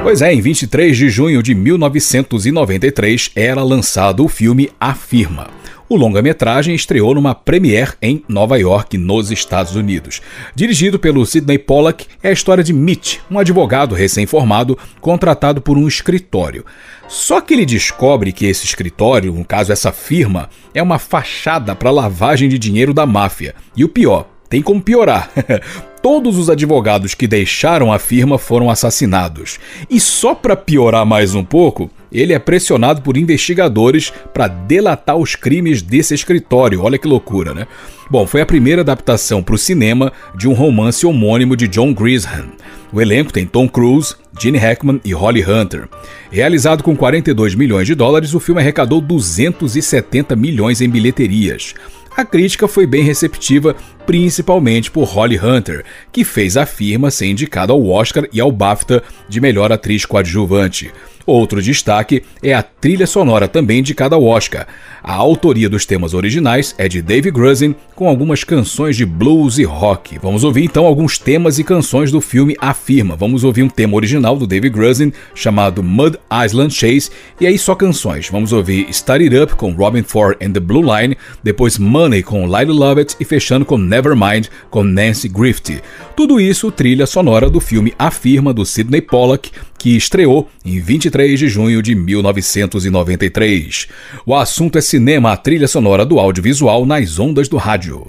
Pois 0.00 0.22
é, 0.22 0.32
em 0.32 0.40
23 0.40 0.96
de 0.96 1.10
junho 1.10 1.42
de 1.42 1.52
1993 1.52 3.32
era 3.34 3.64
lançado 3.64 4.24
o 4.24 4.28
filme 4.28 4.70
A 4.78 4.94
Firma. 4.94 5.61
O 5.92 5.96
longa-metragem 5.96 6.74
estreou 6.74 7.14
numa 7.14 7.34
premiere 7.34 7.92
em 8.00 8.24
Nova 8.26 8.58
York, 8.58 8.96
nos 8.96 9.30
Estados 9.30 9.76
Unidos. 9.76 10.22
Dirigido 10.54 10.98
pelo 10.98 11.26
Sidney 11.26 11.58
Pollack, 11.58 12.06
é 12.22 12.30
a 12.30 12.32
história 12.32 12.64
de 12.64 12.72
Mitch, 12.72 13.18
um 13.30 13.38
advogado 13.38 13.94
recém-formado 13.94 14.78
contratado 15.02 15.60
por 15.60 15.76
um 15.76 15.86
escritório. 15.86 16.64
Só 17.08 17.42
que 17.42 17.52
ele 17.52 17.66
descobre 17.66 18.32
que 18.32 18.46
esse 18.46 18.64
escritório, 18.64 19.34
no 19.34 19.44
caso 19.44 19.70
essa 19.70 19.92
firma, 19.92 20.48
é 20.72 20.82
uma 20.82 20.98
fachada 20.98 21.74
para 21.74 21.90
lavagem 21.90 22.48
de 22.48 22.58
dinheiro 22.58 22.94
da 22.94 23.04
máfia. 23.04 23.54
E 23.76 23.84
o 23.84 23.88
pior, 23.90 24.31
tem 24.52 24.60
como 24.60 24.82
piorar. 24.82 25.30
Todos 26.02 26.36
os 26.36 26.50
advogados 26.50 27.14
que 27.14 27.26
deixaram 27.26 27.90
a 27.90 27.98
firma 27.98 28.36
foram 28.36 28.68
assassinados. 28.68 29.58
E 29.88 29.98
só 29.98 30.34
para 30.34 30.54
piorar 30.54 31.06
mais 31.06 31.34
um 31.34 31.42
pouco, 31.42 31.90
ele 32.12 32.34
é 32.34 32.38
pressionado 32.38 33.00
por 33.00 33.16
investigadores 33.16 34.12
para 34.34 34.48
delatar 34.48 35.16
os 35.16 35.34
crimes 35.34 35.80
desse 35.80 36.12
escritório. 36.12 36.82
Olha 36.82 36.98
que 36.98 37.08
loucura, 37.08 37.54
né? 37.54 37.66
Bom, 38.10 38.26
foi 38.26 38.42
a 38.42 38.46
primeira 38.46 38.82
adaptação 38.82 39.42
para 39.42 39.54
o 39.54 39.58
cinema 39.58 40.12
de 40.36 40.46
um 40.46 40.52
romance 40.52 41.06
homônimo 41.06 41.56
de 41.56 41.66
John 41.66 41.94
Grisham. 41.94 42.50
O 42.92 43.00
elenco 43.00 43.32
tem 43.32 43.46
Tom 43.46 43.66
Cruise, 43.66 44.14
Gene 44.38 44.58
Hackman 44.58 45.00
e 45.02 45.14
Holly 45.14 45.42
Hunter. 45.42 45.88
Realizado 46.30 46.82
com 46.82 46.94
42 46.94 47.54
milhões 47.54 47.86
de 47.86 47.94
dólares, 47.94 48.34
o 48.34 48.40
filme 48.40 48.60
arrecadou 48.60 49.00
270 49.00 50.36
milhões 50.36 50.82
em 50.82 50.90
bilheterias. 50.90 51.74
A 52.14 52.26
crítica 52.26 52.68
foi 52.68 52.86
bem 52.86 53.02
receptiva, 53.02 53.74
principalmente 54.04 54.90
por 54.90 55.04
Holly 55.04 55.38
Hunter, 55.38 55.82
que 56.12 56.24
fez 56.24 56.58
a 56.58 56.66
firma 56.66 57.10
ser 57.10 57.26
indicada 57.26 57.72
ao 57.72 57.88
Oscar 57.88 58.28
e 58.30 58.38
ao 58.38 58.52
BAFTA 58.52 59.02
de 59.28 59.40
melhor 59.40 59.72
atriz 59.72 60.04
coadjuvante. 60.04 60.92
Outro 61.24 61.62
destaque 61.62 62.22
é 62.42 62.52
a 62.52 62.62
trilha 62.62 63.06
sonora 63.06 63.46
também 63.46 63.78
indicada 63.78 64.16
ao 64.16 64.24
Oscar. 64.24 64.66
A 65.02 65.14
autoria 65.14 65.68
dos 65.68 65.86
temas 65.86 66.14
originais 66.14 66.74
é 66.78 66.88
de 66.88 67.02
Dave 67.02 67.30
Grusin, 67.30 67.74
com 67.94 68.08
algumas 68.08 68.44
canções 68.44 68.96
de 68.96 69.04
blues 69.04 69.58
e 69.58 69.64
rock. 69.64 70.18
Vamos 70.18 70.44
ouvir 70.44 70.64
então 70.64 70.84
alguns 70.84 71.18
temas 71.18 71.58
e 71.58 71.64
canções 71.64 72.10
do 72.10 72.20
filme 72.20 72.56
A 72.60 72.74
Firma. 72.74 73.16
Vamos 73.16 73.44
ouvir 73.44 73.62
um 73.62 73.68
tema 73.68 73.94
original 73.94 74.36
do 74.36 74.46
Dave 74.46 74.68
Grusin 74.68 75.12
chamado 75.34 75.82
Mud 75.82 76.16
Island 76.44 76.74
Chase 76.74 77.10
e 77.40 77.46
aí 77.46 77.58
só 77.58 77.74
canções. 77.74 78.28
Vamos 78.28 78.52
ouvir 78.52 78.88
Start 78.90 79.22
It 79.22 79.36
Up 79.36 79.54
com 79.56 79.72
Robin 79.72 80.02
Ford 80.02 80.36
and 80.42 80.52
the 80.52 80.60
Blue 80.60 80.82
Line, 80.82 81.16
depois 81.42 81.78
Money 81.78 82.22
com 82.22 82.46
Lyle 82.46 82.72
Lovett 82.72 83.16
e 83.20 83.24
fechando 83.24 83.64
com 83.64 83.78
Nevermind 83.78 84.46
com 84.70 84.82
Nancy 84.82 85.28
Griffith. 85.28 85.82
Tudo 86.16 86.40
isso 86.40 86.70
trilha 86.70 87.06
sonora 87.06 87.48
do 87.48 87.60
filme 87.60 87.92
A 87.98 88.10
Firma 88.10 88.52
do 88.52 88.64
Sidney 88.64 89.00
Pollack, 89.00 89.50
que 89.78 89.96
estreou 89.96 90.48
em 90.64 90.78
23 90.80 91.11
de 91.38 91.48
junho 91.48 91.82
de 91.82 91.94
1993. 91.94 93.88
O 94.24 94.34
assunto 94.34 94.78
é 94.78 94.80
cinema, 94.80 95.32
a 95.32 95.36
trilha 95.36 95.68
sonora 95.68 96.04
do 96.04 96.18
audiovisual 96.18 96.86
nas 96.86 97.18
ondas 97.18 97.48
do 97.48 97.56
rádio. 97.56 98.06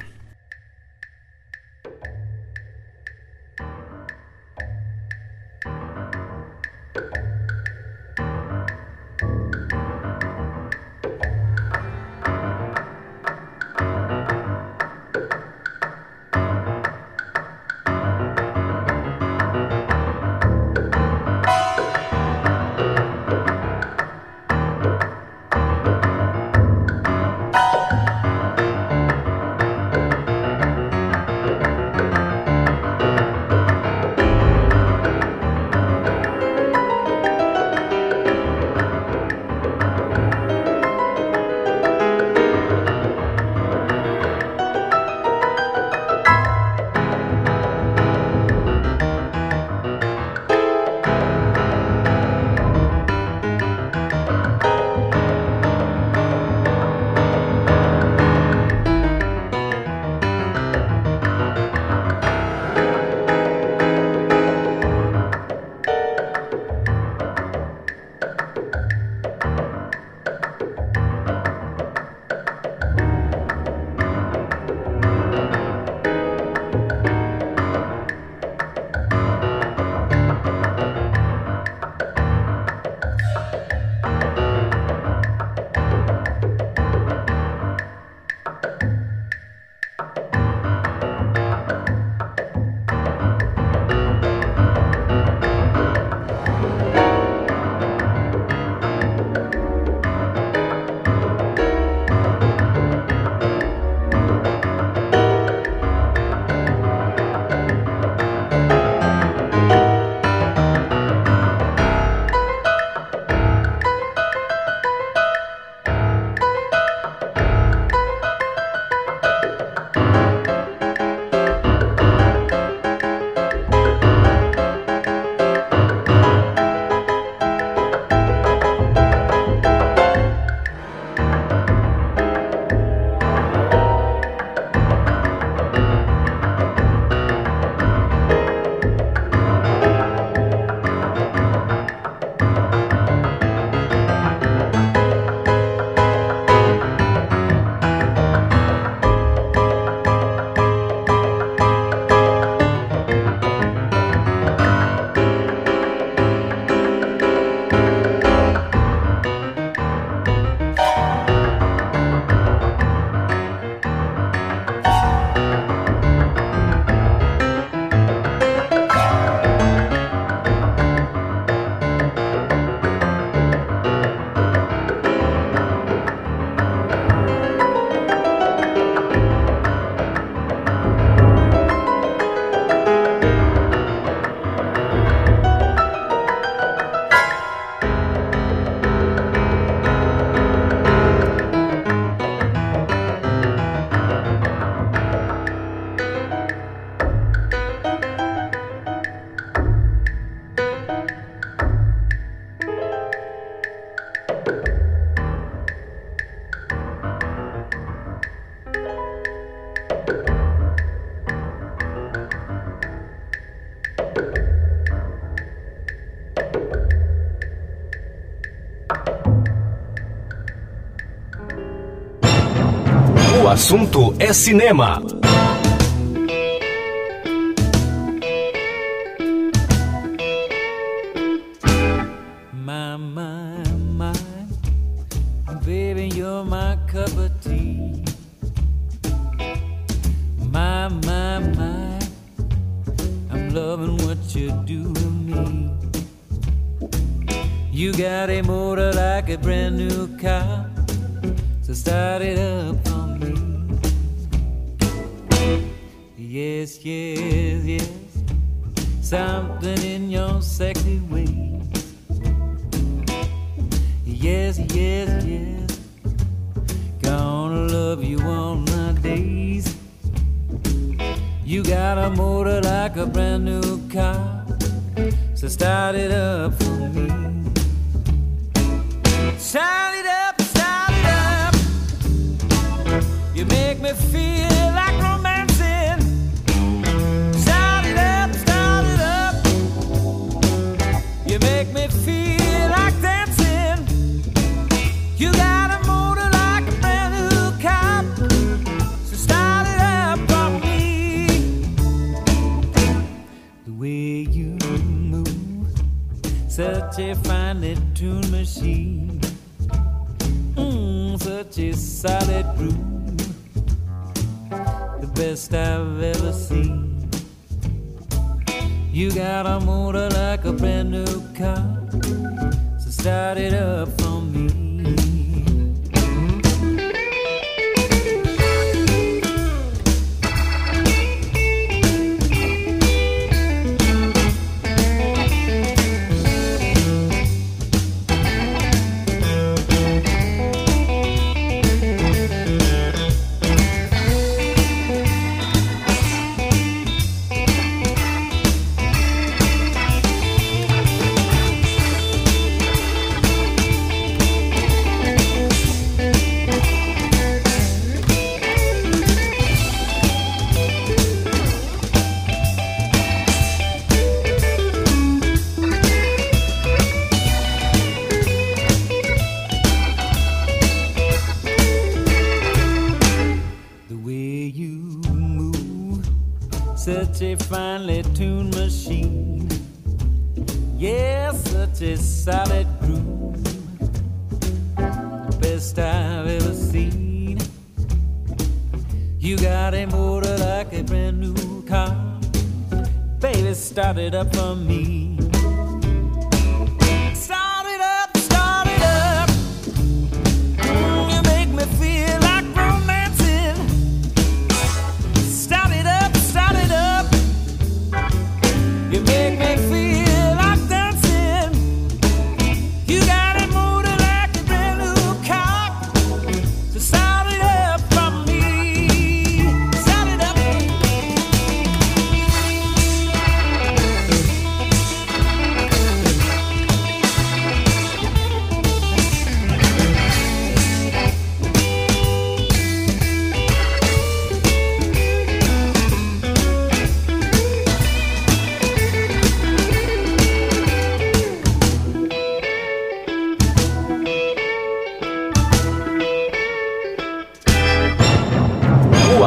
Assunto 223.53 224.15
é 224.17 224.33
cinema. 224.33 224.99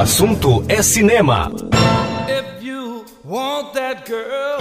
assunto 0.06 0.64
é 0.68 0.80
cinema. 0.84 1.50
If 2.28 2.64
you 2.64 3.04
want 3.24 3.74
that 3.74 4.06
girl, 4.06 4.60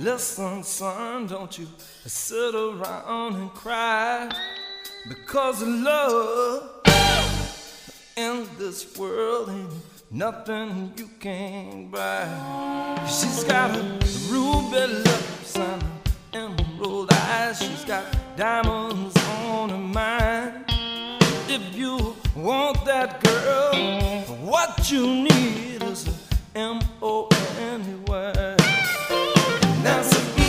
listen, 0.00 0.62
son, 0.64 1.26
don't 1.26 1.58
you 1.58 1.68
sit 2.06 2.54
around 2.54 3.36
and 3.36 3.50
cry. 3.52 4.30
Because 5.06 5.62
love 5.62 6.80
in 8.16 8.46
this 8.58 8.86
world 8.96 9.50
ain't 9.50 9.70
nothing 10.10 10.94
you 10.96 11.10
can 11.20 11.90
buy. 11.90 12.26
She's 13.06 13.44
got 13.44 13.76
ruby 14.30 14.94
lips 15.04 15.56
and 15.56 15.82
emerald 16.32 17.12
eyes. 17.12 17.58
She's 17.60 17.84
got 17.84 18.04
diamonds 18.34 19.14
on 19.44 19.68
her 19.68 19.76
mind. 19.76 20.79
if 21.50 21.76
you 21.76 22.14
want 22.36 22.84
that 22.84 23.20
girl, 23.22 24.22
what 24.46 24.90
you 24.90 25.04
need 25.04 25.82
is 25.82 26.06
an 26.54 26.78
M-O-N-E-Y. 26.80 28.32
That's 29.82 30.39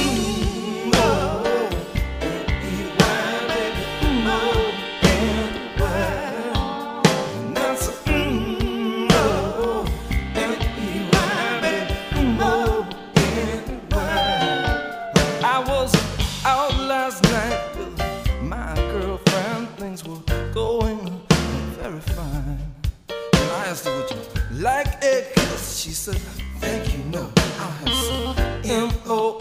Thank 26.60 26.94
you, 26.94 27.04
no, 27.06 27.32
I 27.38 27.70
have 27.80 27.94
some 27.94 28.36
M-O-O. 28.66 29.41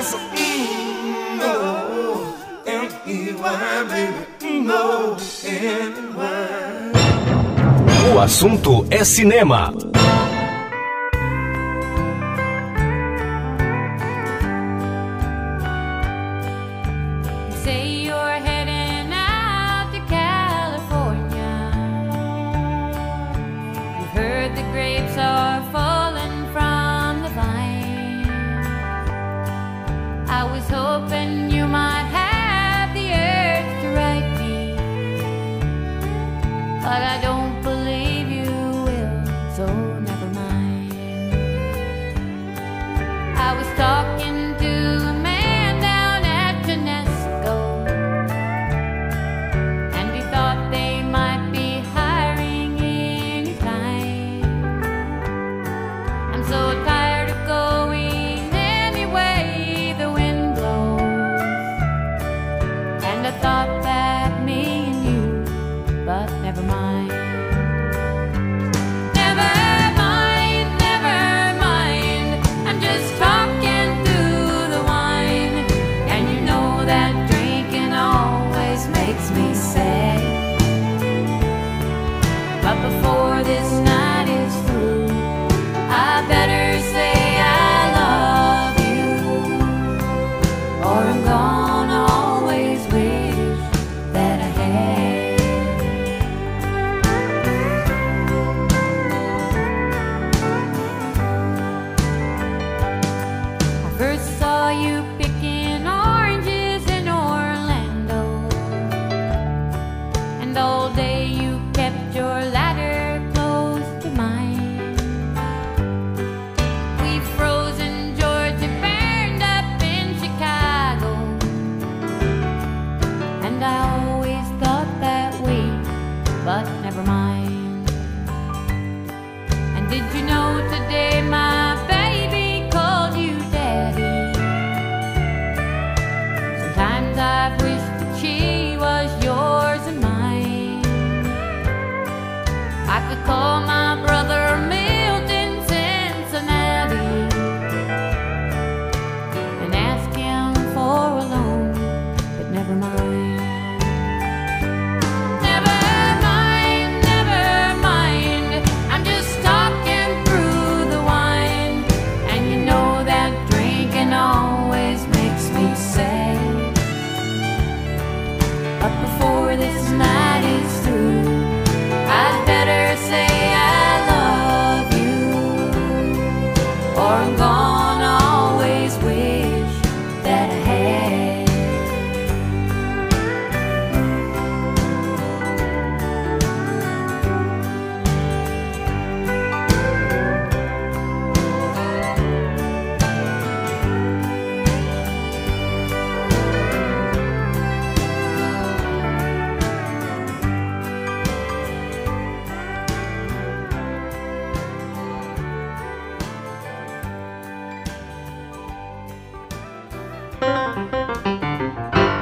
dance. 0.00 0.16
No, 1.36 2.34
and 2.66 2.90
e. 3.06 4.60
No, 4.60 5.16
and. 5.44 6.10
O 8.12 8.18
assunto 8.18 8.86
é 8.90 9.04
cinema. 9.04 9.89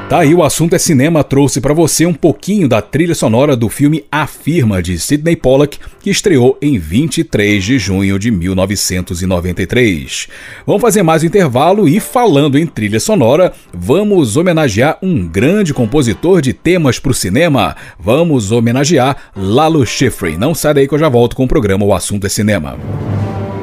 Tá 0.08 0.20
aí 0.20 0.34
o 0.34 0.42
assunto 0.42 0.74
é 0.74 0.78
cinema 0.78 1.22
trouxe 1.22 1.60
para 1.60 1.74
você 1.74 2.06
um 2.06 2.14
pouquinho 2.14 2.66
da 2.66 2.80
trilha 2.80 3.14
sonora 3.14 3.54
do 3.54 3.68
filme 3.68 4.06
A 4.10 4.26
Firma 4.26 4.82
de 4.82 4.98
Sidney 4.98 5.36
Pollack, 5.36 5.78
que 6.00 6.08
estreou 6.08 6.56
em 6.62 6.78
23 6.78 7.62
de 7.62 7.78
junho 7.78 8.18
de 8.18 8.30
1993. 8.30 10.28
Vamos 10.66 10.80
fazer 10.80 11.02
mais 11.02 11.22
um 11.22 11.26
intervalo 11.26 11.86
e 11.86 12.00
falando 12.00 12.58
em 12.58 12.64
trilha 12.64 12.98
sonora, 12.98 13.52
vamos 13.70 14.38
homenagear 14.38 14.96
um 15.02 15.28
grande 15.28 15.74
compositor 15.74 16.40
de 16.40 16.54
temas 16.54 16.98
para 16.98 17.10
o 17.10 17.14
cinema. 17.14 17.76
Vamos 18.00 18.50
homenagear 18.50 19.14
Lalo 19.36 19.84
Schifrin. 19.84 20.38
Não 20.38 20.54
sai 20.54 20.72
daí 20.72 20.88
que 20.88 20.94
eu 20.94 20.98
já 20.98 21.10
volto 21.10 21.36
com 21.36 21.44
o 21.44 21.48
programa 21.48 21.84
O 21.84 21.92
Assunto 21.92 22.26
é 22.26 22.30
Cinema. 22.30 22.78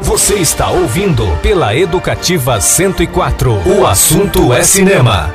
Você 0.04 0.36
está 0.36 0.70
ouvindo 0.70 1.26
pela 1.42 1.76
Educativa 1.76 2.62
104. 2.62 3.52
O 3.80 3.88
assunto 3.88 4.54
é 4.54 4.62
cinema. 4.62 5.34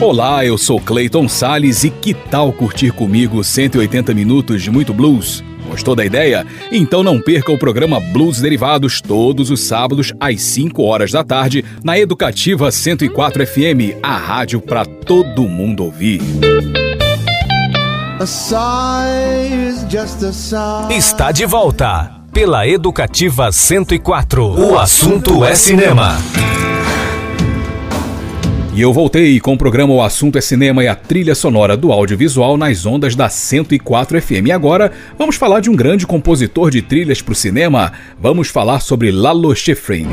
Olá, 0.00 0.44
eu 0.44 0.56
sou 0.56 0.80
Clayton 0.80 1.28
Sales 1.28 1.82
e 1.82 1.90
que 1.90 2.14
tal 2.14 2.52
curtir 2.52 2.92
comigo 2.92 3.42
180 3.42 4.14
minutos 4.14 4.62
de 4.62 4.70
muito 4.70 4.94
blues? 4.94 5.42
Gostou 5.68 5.96
da 5.96 6.04
ideia? 6.04 6.46
Então 6.70 7.02
não 7.02 7.20
perca 7.20 7.50
o 7.50 7.58
programa 7.58 7.98
Blues 7.98 8.40
Derivados 8.40 9.00
todos 9.00 9.50
os 9.50 9.58
sábados 9.64 10.12
às 10.20 10.40
5 10.40 10.84
horas 10.84 11.10
da 11.10 11.24
tarde 11.24 11.64
na 11.82 11.98
Educativa 11.98 12.70
104 12.70 13.44
FM, 13.44 13.98
a 14.00 14.16
rádio 14.16 14.60
para 14.60 14.84
todo 14.84 15.48
mundo 15.48 15.82
ouvir. 15.84 16.20
Está 20.90 21.32
de 21.32 21.44
volta 21.44 22.12
pela 22.32 22.68
Educativa 22.68 23.50
104. 23.50 24.44
O 24.44 24.78
assunto 24.78 25.44
é 25.44 25.56
cinema. 25.56 26.16
E 28.78 28.80
eu 28.80 28.92
voltei 28.92 29.40
com 29.40 29.54
o 29.54 29.58
programa 29.58 29.92
O 29.92 30.00
Assunto 30.00 30.38
é 30.38 30.40
Cinema 30.40 30.84
e 30.84 30.86
a 30.86 30.94
trilha 30.94 31.34
sonora 31.34 31.76
do 31.76 31.90
audiovisual 31.90 32.56
nas 32.56 32.86
ondas 32.86 33.16
da 33.16 33.28
104 33.28 34.22
FM. 34.22 34.46
E 34.46 34.52
agora 34.52 34.92
vamos 35.18 35.34
falar 35.34 35.58
de 35.58 35.68
um 35.68 35.74
grande 35.74 36.06
compositor 36.06 36.70
de 36.70 36.80
trilhas 36.80 37.20
para 37.20 37.32
o 37.32 37.34
cinema. 37.34 37.92
Vamos 38.20 38.50
falar 38.50 38.78
sobre 38.78 39.10
Lalo 39.10 39.52
Schifrin. 39.52 40.06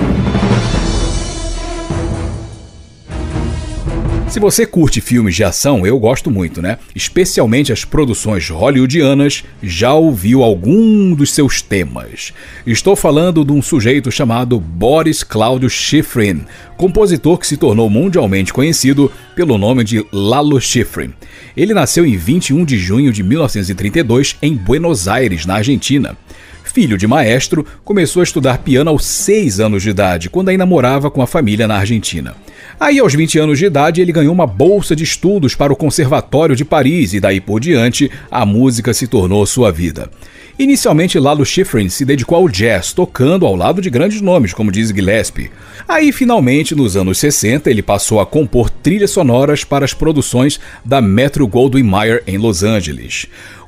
Se 4.36 4.40
você 4.42 4.66
curte 4.66 5.00
filmes 5.00 5.34
de 5.34 5.46
ação, 5.46 5.88
eu 5.88 5.98
gosto 5.98 6.30
muito, 6.30 6.62
né? 6.62 6.78
Especialmente 6.94 7.72
as 7.72 7.86
produções 7.86 8.50
hollywoodianas, 8.50 9.46
já 9.64 9.94
ouviu 9.94 10.44
algum 10.44 11.16
dos 11.16 11.32
seus 11.32 11.62
temas. 11.62 12.34
Estou 12.68 12.98
falando 12.98 13.46
de 13.46 13.54
um 13.54 13.62
sujeito 13.62 14.12
chamado 14.12 14.60
Boris 14.60 15.24
Claudio 15.24 15.70
Schifrin, 15.70 16.42
compositor 16.76 17.38
que 17.38 17.48
se 17.48 17.56
tornou 17.56 17.90
mundialmente 17.90 18.52
conhecido 18.52 19.10
pelo 19.38 19.58
nome 19.58 19.86
de 19.86 20.06
Lalo 20.12 20.60
Schifrin. 20.60 21.14
Ele 21.56 21.74
nasceu 21.74 22.06
em 22.06 22.18
21 22.18 22.66
de 22.66 22.78
junho 22.78 23.14
de 23.14 23.24
1932 23.24 24.36
em 24.42 24.54
Buenos 24.54 25.08
Aires, 25.08 25.46
na 25.46 25.56
Argentina. 25.56 26.18
Filho 26.62 26.98
de 26.98 27.08
maestro, 27.08 27.66
começou 27.86 28.20
a 28.20 28.26
estudar 28.26 28.58
piano 28.58 28.90
aos 28.90 29.06
6 29.06 29.62
anos 29.62 29.82
de 29.82 29.92
idade, 29.92 30.30
quando 30.30 30.50
ainda 30.50 30.66
morava 30.66 31.10
com 31.10 31.22
a 31.22 31.28
família 31.28 31.70
na 31.70 31.78
Argentina. 31.78 32.36
Aí, 32.80 33.00
aos 33.00 33.14
20 33.14 33.40
anos 33.40 33.58
de 33.58 33.66
idade, 33.66 34.02
ele 34.02 34.12
ganhou 34.12 34.34
uma 34.34 34.46
bolsa 34.46 34.96
de 34.96 35.04
estudos 35.04 35.56
para 35.56 35.72
o 35.72 35.76
Conservatório 35.76 36.56
de 36.56 36.66
Paris 36.66 37.14
e 37.14 37.20
daí 37.20 37.40
por 37.40 37.60
diante 37.60 38.12
a 38.30 38.46
música 38.46 38.94
se 38.94 39.08
tornou 39.08 39.46
sua 39.46 39.72
vida. 39.72 40.10
Inicialmente, 40.58 41.20
Lalo 41.20 41.46
Schifrin 41.46 41.90
se 41.90 42.06
dedicou 42.06 42.38
ao 42.38 42.48
jazz, 42.48 42.94
tocando 42.94 43.46
ao 43.46 43.56
lado 43.56 43.82
de 43.82 43.90
grandes 43.90 44.22
nomes, 44.22 44.54
como 44.54 44.72
diz 44.72 44.90
Gillespie. 44.90 45.52
Aí, 45.86 46.14
finalmente, 46.14 46.74
nos 46.74 46.96
anos 46.96 47.18
60, 47.18 47.70
ele 47.70 47.82
passou 47.82 48.22
a 48.22 48.26
compor 48.26 48.70
trilhas 48.70 49.12
sonoras 49.12 49.66
para 49.66 49.84
as 49.84 49.94
produções 49.94 50.60
da 50.84 51.02
Metro 51.02 51.46
Goldwyn 51.46 51.84
Mayer 51.84 52.24
em 52.26 52.38
Los 52.38 52.64
Angeles. 52.64 53.28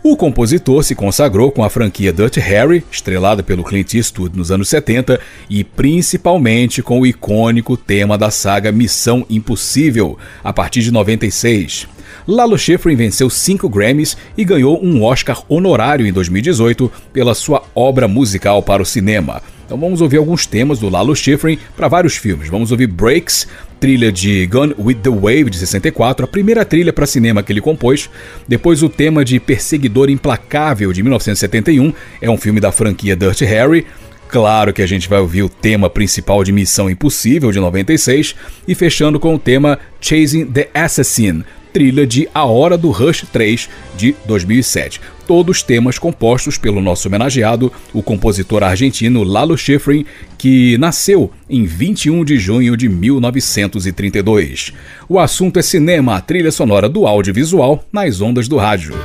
O 0.10 0.16
compositor 0.16 0.86
se 0.86 0.96
consagrou 0.96 1.52
com 1.52 1.66
a 1.66 1.70
franquia 1.70 2.14
Dirty 2.14 2.40
Harry, 2.40 2.82
estrelada 2.90 3.44
pelo 3.44 3.62
Clint 3.62 3.94
Eastwood 3.94 4.38
nos 4.38 4.50
anos 4.52 4.70
70, 4.70 5.20
e 5.50 5.66
principalmente 5.66 6.82
com 6.82 7.02
o 7.02 7.06
icônico 7.06 7.76
tema 7.76 8.18
da 8.18 8.32
saga 8.32 8.72
Missão 8.72 9.26
Impossível, 9.30 10.18
a 10.42 10.54
partir 10.54 10.80
de 10.80 10.94
96. 10.94 11.90
Lalo 12.26 12.58
Schifrin 12.58 12.96
venceu 12.96 13.30
cinco 13.30 13.68
Grammys 13.68 14.16
e 14.38 14.46
ganhou 14.46 14.82
um 14.82 15.04
Oscar 15.04 15.44
honorário 15.50 16.08
em 16.08 16.14
2018 16.14 16.90
pela 17.12 17.36
sua 17.36 17.64
obra 17.76 18.08
musical 18.08 18.64
para 18.64 18.82
o 18.82 18.86
cinema. 18.86 19.42
Então 19.66 19.78
vamos 19.78 20.00
ouvir 20.00 20.16
alguns 20.16 20.46
temas 20.46 20.80
do 20.80 20.88
Lalo 20.88 21.14
Schifrin 21.14 21.60
para 21.76 21.90
vários 21.90 22.16
filmes. 22.16 22.48
Vamos 22.48 22.72
ouvir 22.72 22.88
Breaks, 22.88 23.46
trilha 23.80 24.12
de 24.12 24.46
Gone 24.48 24.76
with 24.78 24.96
the 24.96 25.10
Wave 25.10 25.50
de 25.50 25.58
64, 25.58 26.26
a 26.26 26.28
primeira 26.28 26.66
trilha 26.66 26.92
para 26.92 27.06
cinema 27.06 27.44
que 27.44 27.52
ele 27.52 27.62
compôs. 27.62 28.10
Depois 28.48 28.84
o 28.84 28.90
tema 28.90 29.24
de 29.24 29.40
Perseguidor 29.40 30.10
Implacável 30.10 30.92
de 30.92 31.02
1971, 31.04 31.94
é 32.22 32.30
um 32.30 32.38
filme 32.38 32.60
da 32.60 32.72
franquia 32.72 33.16
Dirty 33.16 33.46
Harry. 33.46 33.86
Claro 34.28 34.74
que 34.74 34.82
a 34.82 34.88
gente 34.88 35.08
vai 35.08 35.20
ouvir 35.20 35.44
o 35.44 35.50
tema 35.50 35.90
principal 35.90 36.44
de 36.44 36.52
Missão 36.52 36.90
Impossível 36.90 37.52
de 37.52 37.60
96 37.60 38.36
e 38.68 38.76
fechando 38.76 39.20
com 39.20 39.36
o 39.36 39.40
tema 39.40 39.80
Chasing 40.02 40.46
the 40.46 40.70
Assassin, 40.74 41.44
trilha 41.72 42.06
de 42.06 42.28
A 42.34 42.46
Hora 42.46 42.78
do 42.78 42.92
Rush 42.92 43.26
3 43.32 43.70
de 43.96 44.16
2007. 44.26 45.00
Todos 45.28 45.62
temas 45.62 46.00
compostos 46.00 46.58
pelo 46.58 46.82
nosso 46.82 47.10
homenageado, 47.10 47.72
o 47.94 48.02
compositor 48.02 48.64
argentino 48.64 49.24
Lalo 49.24 49.58
Schifrin, 49.58 50.06
que 50.38 50.78
nasceu 50.78 51.30
em 51.50 51.66
21 51.66 52.24
de 52.24 52.38
junho 52.38 52.78
de 52.78 52.88
1932. 52.88 54.72
O 55.10 55.20
assunto 55.20 55.60
é 55.60 55.62
cinema, 55.62 56.16
a 56.16 56.22
trilha 56.22 56.52
sonora 56.52 56.88
do 56.88 57.06
audiovisual 57.06 57.84
nas 57.92 58.22
ondas 58.22 58.48
do 58.48 58.56
rádio. 58.56 58.96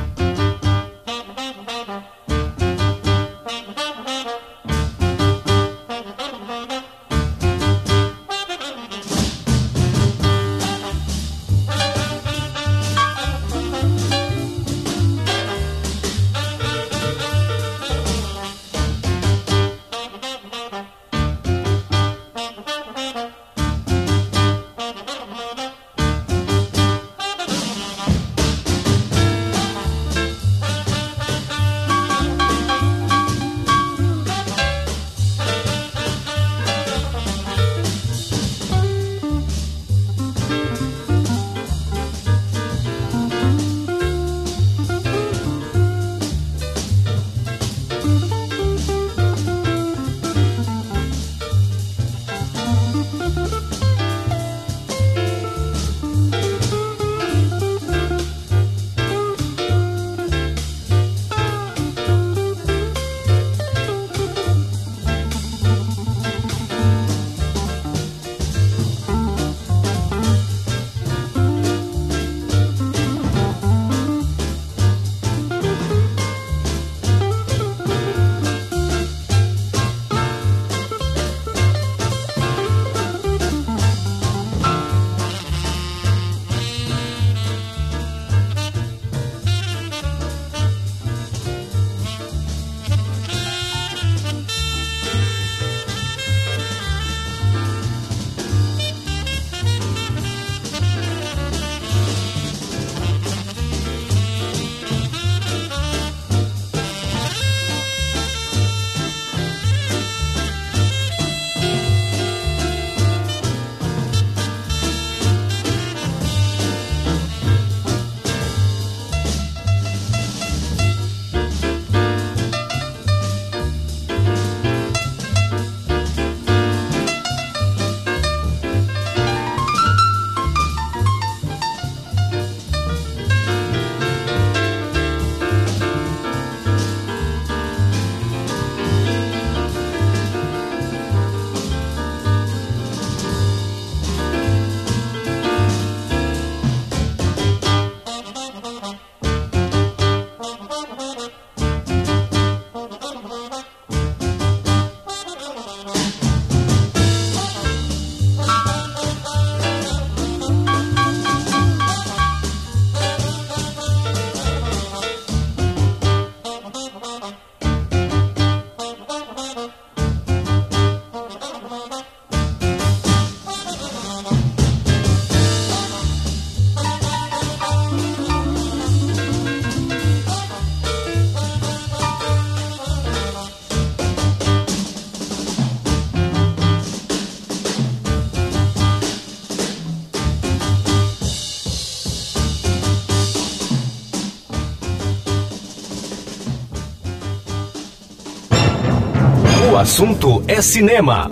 assunto 199.93 200.43
é 200.47 200.59
cinema. 200.59 201.29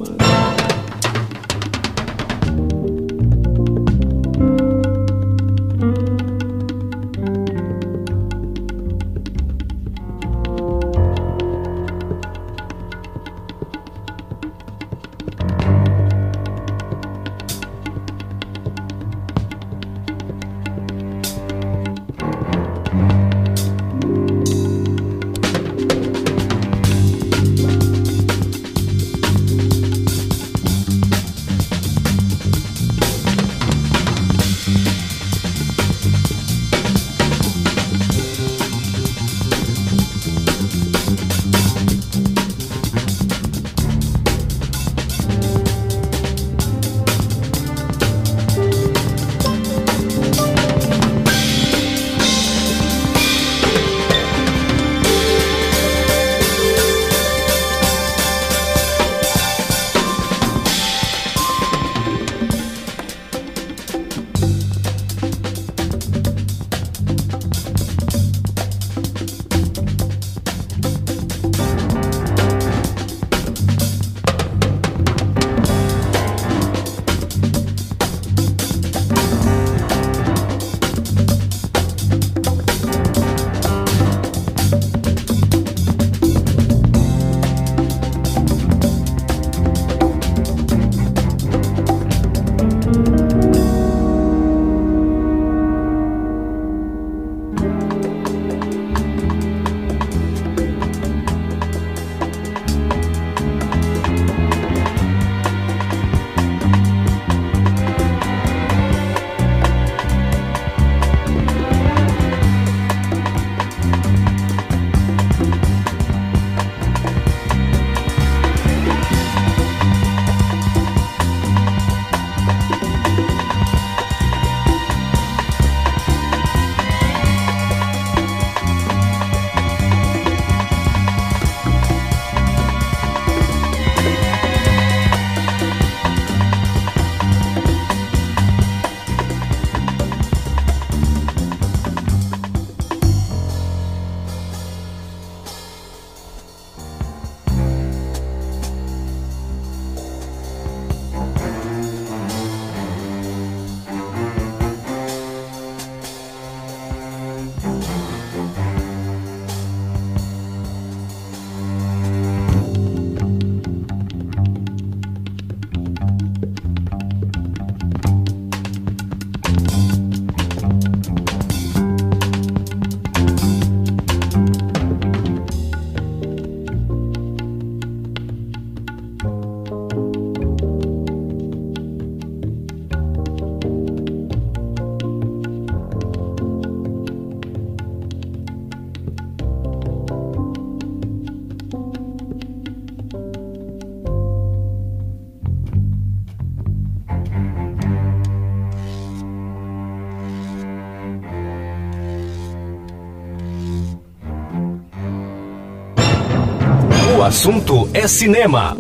Assunto 207.32 207.90
é 207.94 208.10
cinema. 208.10 208.76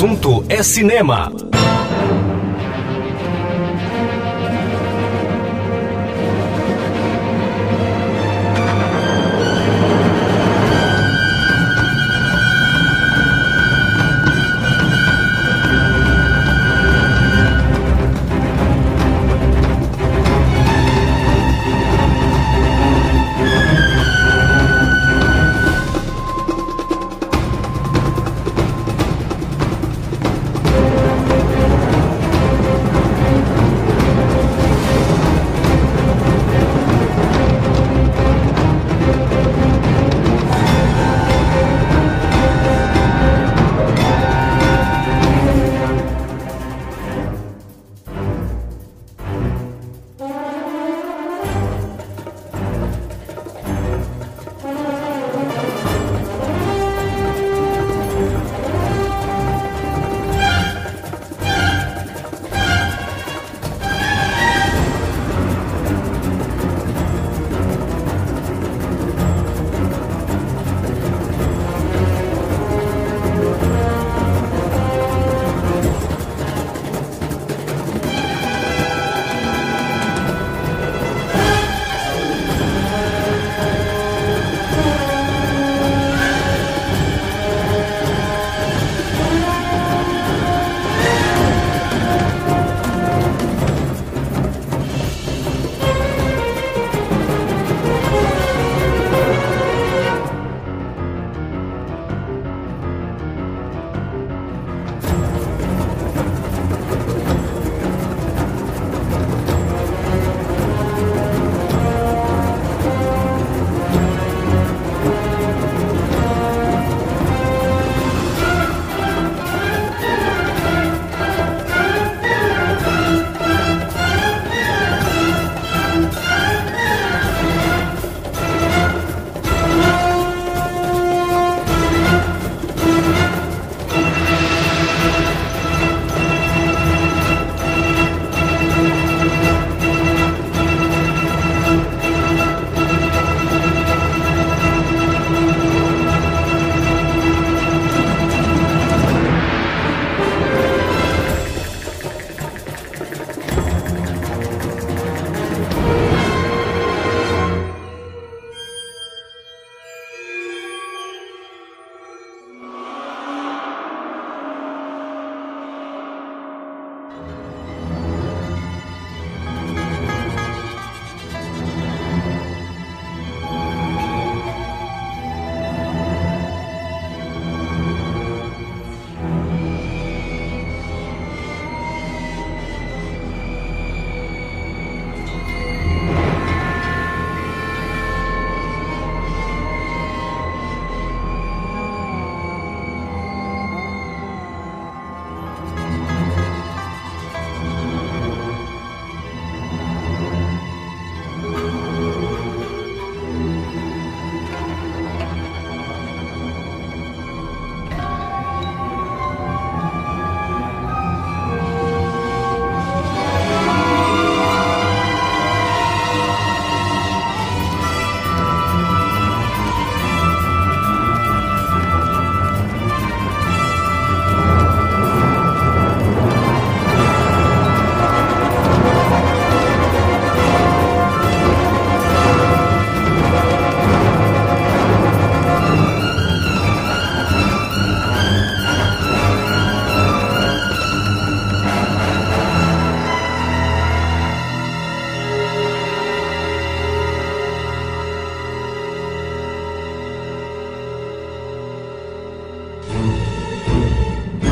Assunto 0.00 0.42
é 0.48 0.62
cinema. 0.62 1.30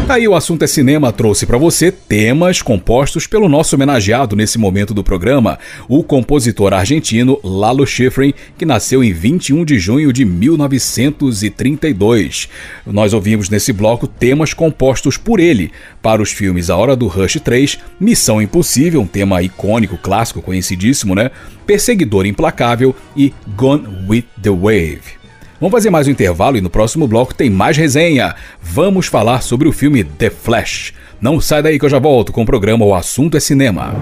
Aí 0.09 0.27
o 0.27 0.35
assunto 0.35 0.63
é 0.63 0.67
cinema 0.67 1.13
trouxe 1.13 1.45
para 1.45 1.59
você 1.59 1.93
temas 1.93 2.63
compostos 2.63 3.27
pelo 3.27 3.47
nosso 3.47 3.77
homenageado 3.77 4.35
nesse 4.35 4.57
momento 4.57 4.95
do 4.95 5.05
programa, 5.05 5.59
o 5.87 6.03
compositor 6.03 6.73
argentino 6.73 7.39
Lalo 7.45 7.87
Schifrin, 7.87 8.33
que 8.57 8.65
nasceu 8.65 9.05
em 9.05 9.13
21 9.13 9.67
de 9.67 9.79
junho 9.79 10.11
de 10.11 10.25
1932. 10.25 12.49
Nós 12.87 13.13
ouvimos 13.13 13.51
nesse 13.51 13.71
bloco 13.71 14.07
temas 14.07 14.55
compostos 14.55 15.19
por 15.19 15.41
ele 15.41 15.71
para 16.01 16.23
os 16.23 16.33
filmes 16.33 16.71
A 16.71 16.77
Hora 16.79 16.97
do 16.97 17.07
Rush 17.07 17.39
3, 17.45 17.79
Missão 18.01 18.41
Impossível, 18.41 19.03
um 19.03 19.07
tema 19.07 19.43
icônico, 19.43 19.99
clássico, 19.99 20.41
conhecidíssimo, 20.41 21.15
né? 21.15 21.31
Perseguidor 21.67 22.25
Implacável 22.25 22.97
e 23.15 23.31
Gone 23.55 23.87
with 24.09 24.25
the 24.41 24.49
Wave. 24.49 25.18
Vamos 25.61 25.73
fazer 25.73 25.91
mais 25.91 26.07
um 26.07 26.13
intervalo 26.13 26.57
e 26.57 26.61
no 26.61 26.71
próximo 26.71 27.09
bloco 27.09 27.35
tem 27.35 27.51
mais 27.51 27.77
resenha. 27.77 28.37
Vamos 28.63 29.09
falar 29.09 29.43
sobre 29.43 29.69
o 29.69 29.73
filme 29.73 30.05
The 30.05 30.31
Flash. 30.31 30.95
Não 31.21 31.41
sai 31.41 31.61
daí 31.63 31.81
que 31.81 31.85
eu 31.85 31.91
já 31.91 31.99
volto 31.99 32.31
com 32.31 32.43
o 32.43 32.47
programa 32.47 32.85
O 32.85 32.95
Assunto 32.95 33.37
é 33.37 33.41
Cinema. 33.41 33.93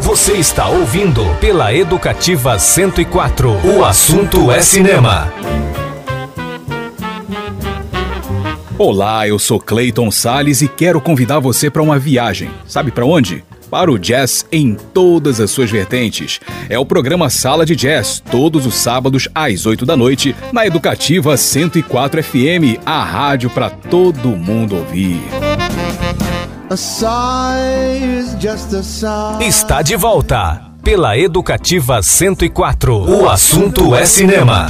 Você 0.00 0.32
está 0.32 0.68
ouvindo 0.68 1.24
pela 1.40 1.72
Educativa 1.72 2.58
104. 2.58 3.50
O 3.64 3.84
assunto 3.84 4.50
é 4.50 4.60
cinema. 4.60 5.32
Olá, 8.76 9.28
eu 9.28 9.38
sou 9.38 9.60
Clayton 9.60 10.10
Sales 10.10 10.60
e 10.60 10.66
quero 10.66 11.00
convidar 11.00 11.38
você 11.38 11.70
para 11.70 11.82
uma 11.82 12.00
viagem. 12.00 12.50
Sabe 12.66 12.90
para 12.90 13.06
onde? 13.06 13.44
Para 13.70 13.92
o 13.92 13.98
jazz 13.98 14.44
em 14.50 14.74
todas 14.74 15.40
as 15.40 15.50
suas 15.50 15.70
vertentes. 15.70 16.40
É 16.68 16.78
o 16.78 16.84
programa 16.84 17.30
Sala 17.30 17.64
de 17.64 17.76
Jazz, 17.76 18.20
todos 18.30 18.66
os 18.66 18.74
sábados 18.74 19.28
às 19.34 19.64
8 19.64 19.86
da 19.86 19.96
noite, 19.96 20.34
na 20.52 20.66
Educativa 20.66 21.36
104 21.36 22.22
FM, 22.22 22.80
a 22.84 23.04
rádio 23.04 23.48
para 23.48 23.70
todo 23.70 24.30
mundo 24.30 24.76
ouvir. 24.76 25.20
A 26.68 26.76
sigh 26.76 28.20
is 28.20 28.36
just 28.40 28.72
a 28.74 28.82
sigh. 28.82 29.44
Está 29.46 29.82
de 29.82 29.96
volta 29.96 30.62
pela 30.82 31.16
Educativa 31.16 32.02
104. 32.02 32.94
O 33.08 33.28
assunto 33.28 33.94
é 33.94 34.04
cinema. 34.04 34.66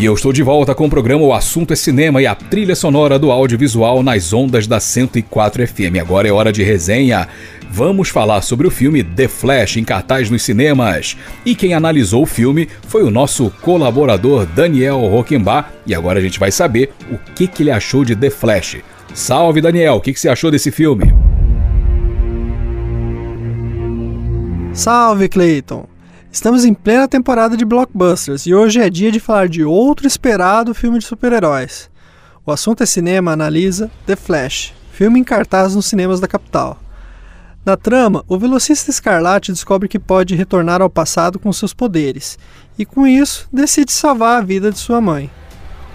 E 0.00 0.04
eu 0.06 0.14
estou 0.14 0.32
de 0.32 0.42
volta 0.42 0.74
com 0.74 0.86
o 0.86 0.88
programa 0.88 1.22
O 1.22 1.34
Assunto 1.34 1.74
é 1.74 1.76
Cinema 1.76 2.22
e 2.22 2.26
a 2.26 2.34
trilha 2.34 2.74
sonora 2.74 3.18
do 3.18 3.30
audiovisual 3.30 4.02
nas 4.02 4.32
ondas 4.32 4.66
da 4.66 4.80
104 4.80 5.68
FM. 5.68 6.00
Agora 6.00 6.26
é 6.26 6.32
hora 6.32 6.50
de 6.50 6.62
resenha. 6.62 7.28
Vamos 7.70 8.08
falar 8.08 8.40
sobre 8.40 8.66
o 8.66 8.70
filme 8.70 9.04
The 9.04 9.28
Flash 9.28 9.76
em 9.76 9.84
cartaz 9.84 10.30
nos 10.30 10.40
cinemas. 10.40 11.18
E 11.44 11.54
quem 11.54 11.74
analisou 11.74 12.22
o 12.22 12.26
filme 12.26 12.66
foi 12.88 13.02
o 13.02 13.10
nosso 13.10 13.50
colaborador 13.60 14.46
Daniel 14.46 15.00
Rockenbach. 15.00 15.68
E 15.86 15.94
agora 15.94 16.18
a 16.18 16.22
gente 16.22 16.40
vai 16.40 16.50
saber 16.50 16.94
o 17.12 17.18
que, 17.34 17.46
que 17.46 17.62
ele 17.62 17.70
achou 17.70 18.02
de 18.02 18.16
The 18.16 18.30
Flash. 18.30 18.78
Salve 19.12 19.60
Daniel, 19.60 19.96
o 19.96 20.00
que, 20.00 20.14
que 20.14 20.20
você 20.20 20.30
achou 20.30 20.50
desse 20.50 20.70
filme? 20.70 21.12
Salve 24.72 25.28
Clayton! 25.28 25.89
Estamos 26.32 26.64
em 26.64 26.72
plena 26.72 27.08
temporada 27.08 27.56
de 27.56 27.64
blockbusters 27.64 28.46
e 28.46 28.54
hoje 28.54 28.80
é 28.80 28.88
dia 28.88 29.10
de 29.10 29.18
falar 29.18 29.48
de 29.48 29.64
outro 29.64 30.06
esperado 30.06 30.72
filme 30.72 31.00
de 31.00 31.04
super-heróis. 31.04 31.90
O 32.46 32.52
assunto 32.52 32.84
é 32.84 32.86
cinema 32.86 33.32
analisa 33.32 33.90
The 34.06 34.14
Flash, 34.14 34.72
filme 34.92 35.18
em 35.18 35.24
cartaz 35.24 35.74
nos 35.74 35.86
cinemas 35.86 36.20
da 36.20 36.28
capital. 36.28 36.78
Na 37.66 37.76
trama, 37.76 38.24
o 38.28 38.38
velocista 38.38 38.90
Escarlate 38.90 39.50
descobre 39.50 39.88
que 39.88 39.98
pode 39.98 40.36
retornar 40.36 40.80
ao 40.80 40.88
passado 40.88 41.36
com 41.36 41.52
seus 41.52 41.74
poderes 41.74 42.38
e, 42.78 42.86
com 42.86 43.08
isso, 43.08 43.48
decide 43.52 43.90
salvar 43.90 44.38
a 44.38 44.44
vida 44.44 44.70
de 44.70 44.78
sua 44.78 45.00
mãe. 45.00 45.28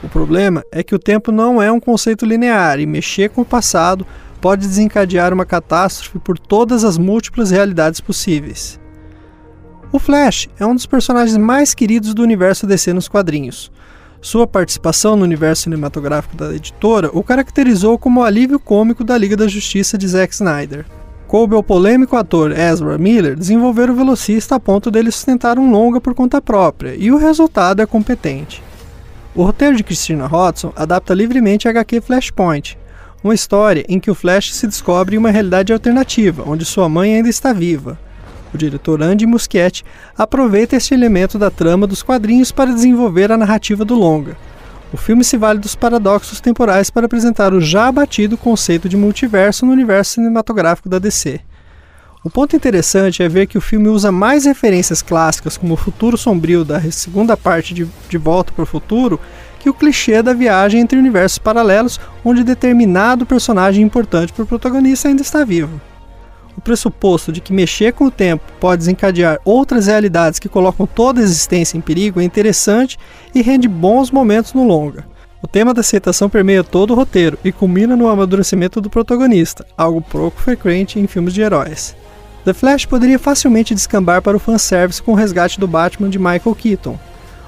O 0.03 0.09
problema 0.09 0.65
é 0.69 0.83
que 0.83 0.93
o 0.93 0.99
tempo 0.99 1.31
não 1.31 1.61
é 1.61 1.71
um 1.71 1.79
conceito 1.79 2.25
linear 2.25 2.77
e 2.77 2.85
mexer 2.85 3.29
com 3.29 3.41
o 3.41 3.45
passado 3.45 4.05
pode 4.41 4.67
desencadear 4.67 5.33
uma 5.33 5.45
catástrofe 5.45 6.19
por 6.19 6.37
todas 6.37 6.83
as 6.83 6.97
múltiplas 6.97 7.51
realidades 7.51 8.01
possíveis. 8.01 8.83
O 9.95 9.99
Flash 9.99 10.49
é 10.59 10.65
um 10.65 10.75
dos 10.75 10.85
personagens 10.85 11.37
mais 11.37 11.73
queridos 11.73 12.13
do 12.13 12.21
universo 12.21 12.67
DC 12.67 12.91
nos 12.91 13.07
quadrinhos. 13.07 13.71
Sua 14.19 14.45
participação 14.45 15.15
no 15.15 15.23
universo 15.23 15.63
cinematográfico 15.63 16.35
da 16.35 16.53
editora 16.53 17.09
o 17.13 17.23
caracterizou 17.23 17.97
como 17.97 18.19
o 18.19 18.23
alívio 18.25 18.59
cômico 18.59 19.05
da 19.05 19.17
Liga 19.17 19.37
da 19.37 19.47
Justiça 19.47 19.97
de 19.97 20.05
Zack 20.05 20.33
Snyder. 20.33 20.85
Coube 21.29 21.55
ao 21.55 21.63
polêmico 21.63 22.17
ator 22.17 22.51
Ezra 22.51 22.97
Miller 22.97 23.37
desenvolver 23.37 23.89
o 23.89 23.95
velocista 23.95 24.55
a 24.55 24.59
ponto 24.59 24.91
dele 24.91 25.09
sustentar 25.11 25.57
um 25.57 25.71
longa 25.71 26.01
por 26.01 26.13
conta 26.13 26.41
própria, 26.41 26.93
e 26.97 27.09
o 27.09 27.17
resultado 27.17 27.81
é 27.81 27.85
competente. 27.85 28.61
O 29.33 29.43
roteiro 29.43 29.77
de 29.77 29.83
Christina 29.83 30.25
Hodson 30.25 30.73
adapta 30.75 31.13
livremente 31.13 31.69
a 31.69 31.71
HQ 31.71 32.01
Flashpoint, 32.01 32.77
uma 33.23 33.33
história 33.33 33.85
em 33.87 33.97
que 33.97 34.11
o 34.11 34.15
Flash 34.15 34.55
se 34.55 34.67
descobre 34.67 35.15
em 35.15 35.19
uma 35.19 35.31
realidade 35.31 35.71
alternativa, 35.71 36.43
onde 36.45 36.65
sua 36.65 36.89
mãe 36.89 37.15
ainda 37.15 37.29
está 37.29 37.53
viva. 37.53 37.97
O 38.55 38.57
diretor 38.57 39.03
Andy 39.03 39.25
Muschietti 39.25 39.83
aproveita 40.17 40.77
este 40.77 40.93
elemento 40.93 41.37
da 41.37 41.51
trama 41.51 41.85
dos 41.85 42.01
quadrinhos 42.01 42.53
para 42.53 42.71
desenvolver 42.71 43.29
a 43.29 43.37
narrativa 43.37 43.83
do 43.83 43.95
longa. 43.95 44.37
O 44.93 44.97
filme 44.97 45.25
se 45.25 45.35
vale 45.35 45.59
dos 45.59 45.75
paradoxos 45.75 46.39
temporais 46.39 46.89
para 46.89 47.05
apresentar 47.05 47.53
o 47.53 47.59
já 47.59 47.87
abatido 47.87 48.37
conceito 48.37 48.87
de 48.87 48.95
multiverso 48.95 49.65
no 49.65 49.73
universo 49.73 50.13
cinematográfico 50.13 50.87
da 50.87 50.99
DC. 50.99 51.41
O 52.23 52.29
ponto 52.29 52.55
interessante 52.55 53.21
é 53.21 53.27
ver 53.27 53.45
que 53.45 53.57
o 53.57 53.61
filme 53.61 53.89
usa 53.89 54.09
mais 54.09 54.45
referências 54.45 55.01
clássicas, 55.01 55.57
como 55.57 55.73
o 55.73 55.77
futuro 55.77 56.17
sombrio 56.17 56.63
da 56.63 56.79
segunda 56.91 57.35
parte 57.35 57.73
de 57.73 57.85
De 58.07 58.17
Volta 58.17 58.53
para 58.53 58.63
o 58.63 58.65
Futuro, 58.65 59.19
que 59.59 59.69
o 59.69 59.73
clichê 59.73 60.23
da 60.23 60.31
viagem 60.31 60.79
entre 60.79 60.97
universos 60.97 61.39
paralelos, 61.39 61.99
onde 62.23 62.41
determinado 62.41 63.25
personagem 63.25 63.83
importante 63.83 64.31
para 64.31 64.43
o 64.43 64.47
protagonista 64.47 65.09
ainda 65.09 65.23
está 65.23 65.43
vivo. 65.43 65.81
O 66.57 66.61
pressuposto 66.61 67.31
de 67.31 67.41
que 67.41 67.51
mexer 67.51 67.93
com 67.93 68.05
o 68.05 68.11
tempo 68.11 68.43
pode 68.59 68.79
desencadear 68.79 69.39
outras 69.43 69.87
realidades 69.87 70.39
que 70.39 70.47
colocam 70.47 70.87
toda 70.87 71.19
a 71.19 71.23
existência 71.23 71.77
em 71.77 71.81
perigo 71.81 72.21
é 72.21 72.23
interessante 72.23 72.97
e 73.33 73.41
rende 73.41 73.67
bons 73.67 74.09
momentos 74.09 74.53
no 74.53 74.65
longa. 74.65 75.05
O 75.41 75.47
tema 75.47 75.73
da 75.73 75.81
aceitação 75.81 76.29
permeia 76.29 76.63
todo 76.63 76.91
o 76.91 76.95
roteiro 76.95 77.37
e 77.43 77.51
culmina 77.51 77.95
no 77.95 78.07
amadurecimento 78.07 78.81
do 78.81 78.89
protagonista, 78.89 79.65
algo 79.77 80.01
pouco 80.01 80.41
frequente 80.41 80.99
em 80.99 81.05
filmes 81.07 81.33
de 81.33 81.41
heróis. 81.41 81.95
The 82.45 82.53
Flash 82.53 82.85
poderia 82.85 83.19
facilmente 83.19 83.75
descambar 83.75 84.21
para 84.21 84.37
o 84.37 84.39
fanservice 84.39 85.03
com 85.03 85.11
o 85.11 85.15
resgate 85.15 85.59
do 85.59 85.67
Batman 85.67 86.09
de 86.09 86.17
Michael 86.17 86.55
Keaton. 86.55 86.97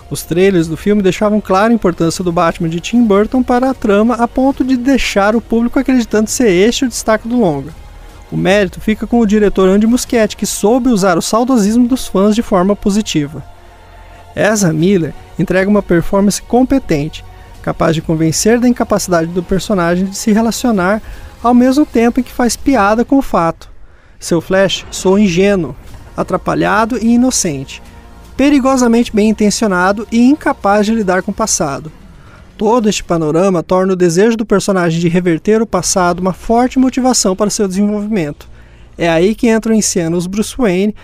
Os 0.09 0.23
trailers 0.23 0.67
do 0.67 0.77
filme 0.77 1.01
deixavam 1.01 1.41
clara 1.41 1.71
a 1.71 1.75
importância 1.75 2.23
do 2.23 2.31
Batman 2.31 2.69
de 2.69 2.79
Tim 2.79 3.03
Burton 3.03 3.41
para 3.41 3.69
a 3.69 3.73
trama 3.73 4.15
a 4.15 4.27
ponto 4.27 4.63
de 4.63 4.77
deixar 4.77 5.35
o 5.35 5.41
público 5.41 5.79
acreditando 5.79 6.29
ser 6.29 6.49
este 6.49 6.85
o 6.85 6.89
destaque 6.89 7.27
do 7.27 7.39
longa. 7.39 7.73
O 8.32 8.36
mérito 8.36 8.82
fica 8.82 9.08
com 9.08 9.20
o 9.20 9.26
diretor 9.26 9.70
Andy 9.70 9.88
Muschietti, 9.88 10.36
que 10.36 10.45
soube 10.45 10.90
usar 10.90 11.18
o 11.18 11.22
saudosismo 11.22 11.88
dos 11.88 12.08
fãs 12.08 12.36
de 12.36 12.41
forma 12.41 12.76
positiva. 12.76 13.44
Ezra 14.36 14.74
Miller 14.74 15.14
entrega 15.40 15.70
uma 15.70 15.82
performance 15.82 16.41
competente, 16.41 17.24
capaz 17.62 17.95
de 17.95 18.02
convencer 18.02 18.60
da 18.60 18.68
incapacidade 18.68 19.28
do 19.28 19.41
personagem 19.41 20.06
de 20.06 20.18
se 20.18 20.32
relacionar 20.32 21.02
ao 21.41 21.54
mesmo 21.54 21.86
tempo 21.86 22.20
em 22.20 22.24
que 22.24 22.32
faz 22.32 22.56
piada 22.56 23.06
com 23.06 23.18
o 23.18 23.22
fato. 23.22 23.70
Seu 24.20 24.41
Flash 24.41 24.86
soa 24.91 25.22
ingênuo, 25.22 25.76
atrapalhado 26.16 26.98
e 26.98 27.14
inocente, 27.14 27.82
perigosamente 28.36 29.16
bem 29.16 29.30
intencionado 29.30 30.08
e 30.12 30.20
incapaz 30.20 30.86
de 30.86 30.94
lidar 30.94 31.22
com 31.22 31.32
o 31.32 31.36
passado. 31.36 31.91
Todo 32.57 32.89
este 32.89 33.03
panorama 33.03 33.61
torna 33.61 33.93
o 33.93 33.95
desejo 33.95 34.35
do 34.35 34.43
personagem 34.43 34.99
de 34.99 35.07
reverter 35.07 35.61
o 35.61 35.67
passado 35.67 36.19
uma 36.19 36.34
forte 36.34 36.79
motivação 36.79 37.35
para 37.35 37.51
seu 37.51 37.67
desenvolvimento. 37.67 38.49
É 38.97 39.07
aí 39.07 39.35
que 39.35 39.47
entram 39.47 39.75
em 39.75 39.81
cena 39.81 40.17
os 40.17 40.25
Bruce 40.25 40.55
Wayne, 40.57 40.95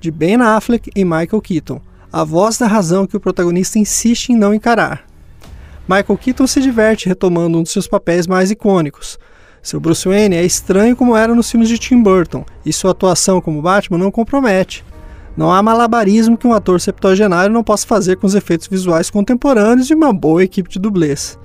de 0.00 0.10
Ben 0.10 0.36
Affleck 0.36 0.90
e 0.96 1.04
Michael 1.04 1.42
Keaton, 1.42 1.82
a 2.10 2.24
voz 2.24 2.56
da 2.56 2.66
razão 2.66 3.06
que 3.06 3.14
o 3.14 3.20
protagonista 3.20 3.78
insiste 3.78 4.30
em 4.30 4.36
não 4.36 4.54
encarar. 4.54 5.04
Michael 5.86 6.16
Keaton 6.16 6.46
se 6.46 6.62
diverte 6.62 7.10
retomando 7.10 7.58
um 7.58 7.62
dos 7.62 7.72
seus 7.72 7.86
papéis 7.86 8.26
mais 8.26 8.50
icônicos. 8.50 9.18
Seu 9.62 9.78
Bruce 9.78 10.08
Wayne 10.08 10.36
é 10.36 10.44
estranho 10.44 10.96
como 10.96 11.14
era 11.14 11.34
nos 11.34 11.50
filmes 11.50 11.68
de 11.68 11.76
Tim 11.76 12.02
Burton, 12.02 12.42
e 12.64 12.72
sua 12.72 12.92
atuação 12.92 13.38
como 13.38 13.60
Batman 13.60 13.98
não 13.98 14.10
compromete. 14.10 14.82
Não 15.36 15.50
há 15.50 15.62
malabarismo 15.62 16.36
que 16.36 16.46
um 16.46 16.52
ator 16.52 16.80
septuagenário 16.80 17.52
não 17.52 17.64
possa 17.64 17.86
fazer 17.86 18.16
com 18.16 18.26
os 18.26 18.34
efeitos 18.34 18.68
visuais 18.68 19.08
contemporâneos 19.08 19.88
e 19.88 19.94
uma 19.94 20.12
boa 20.12 20.44
equipe 20.44 20.68
de 20.68 20.78
dublês. 20.78 21.38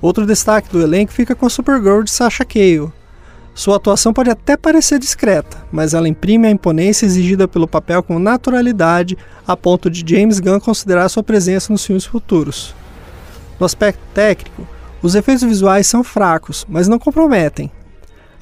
Outro 0.00 0.24
destaque 0.24 0.70
do 0.70 0.80
elenco 0.80 1.12
fica 1.12 1.34
com 1.34 1.44
a 1.44 1.50
Supergirl 1.50 2.02
de 2.02 2.10
Sasha 2.10 2.44
Cale. 2.44 2.90
Sua 3.54 3.76
atuação 3.76 4.12
pode 4.12 4.30
até 4.30 4.56
parecer 4.56 4.98
discreta, 4.98 5.58
mas 5.70 5.92
ela 5.92 6.08
imprime 6.08 6.46
a 6.46 6.50
imponência 6.50 7.04
exigida 7.04 7.46
pelo 7.46 7.68
papel 7.68 8.02
com 8.02 8.18
naturalidade, 8.18 9.18
a 9.46 9.54
ponto 9.54 9.90
de 9.90 10.02
James 10.06 10.40
Gunn 10.40 10.58
considerar 10.58 11.08
sua 11.10 11.22
presença 11.22 11.70
nos 11.70 11.84
filmes 11.84 12.06
futuros. 12.06 12.74
No 13.58 13.66
aspecto 13.66 14.00
técnico, 14.14 14.66
os 15.02 15.14
efeitos 15.14 15.44
visuais 15.44 15.86
são 15.86 16.02
fracos, 16.02 16.64
mas 16.66 16.88
não 16.88 16.98
comprometem. 16.98 17.70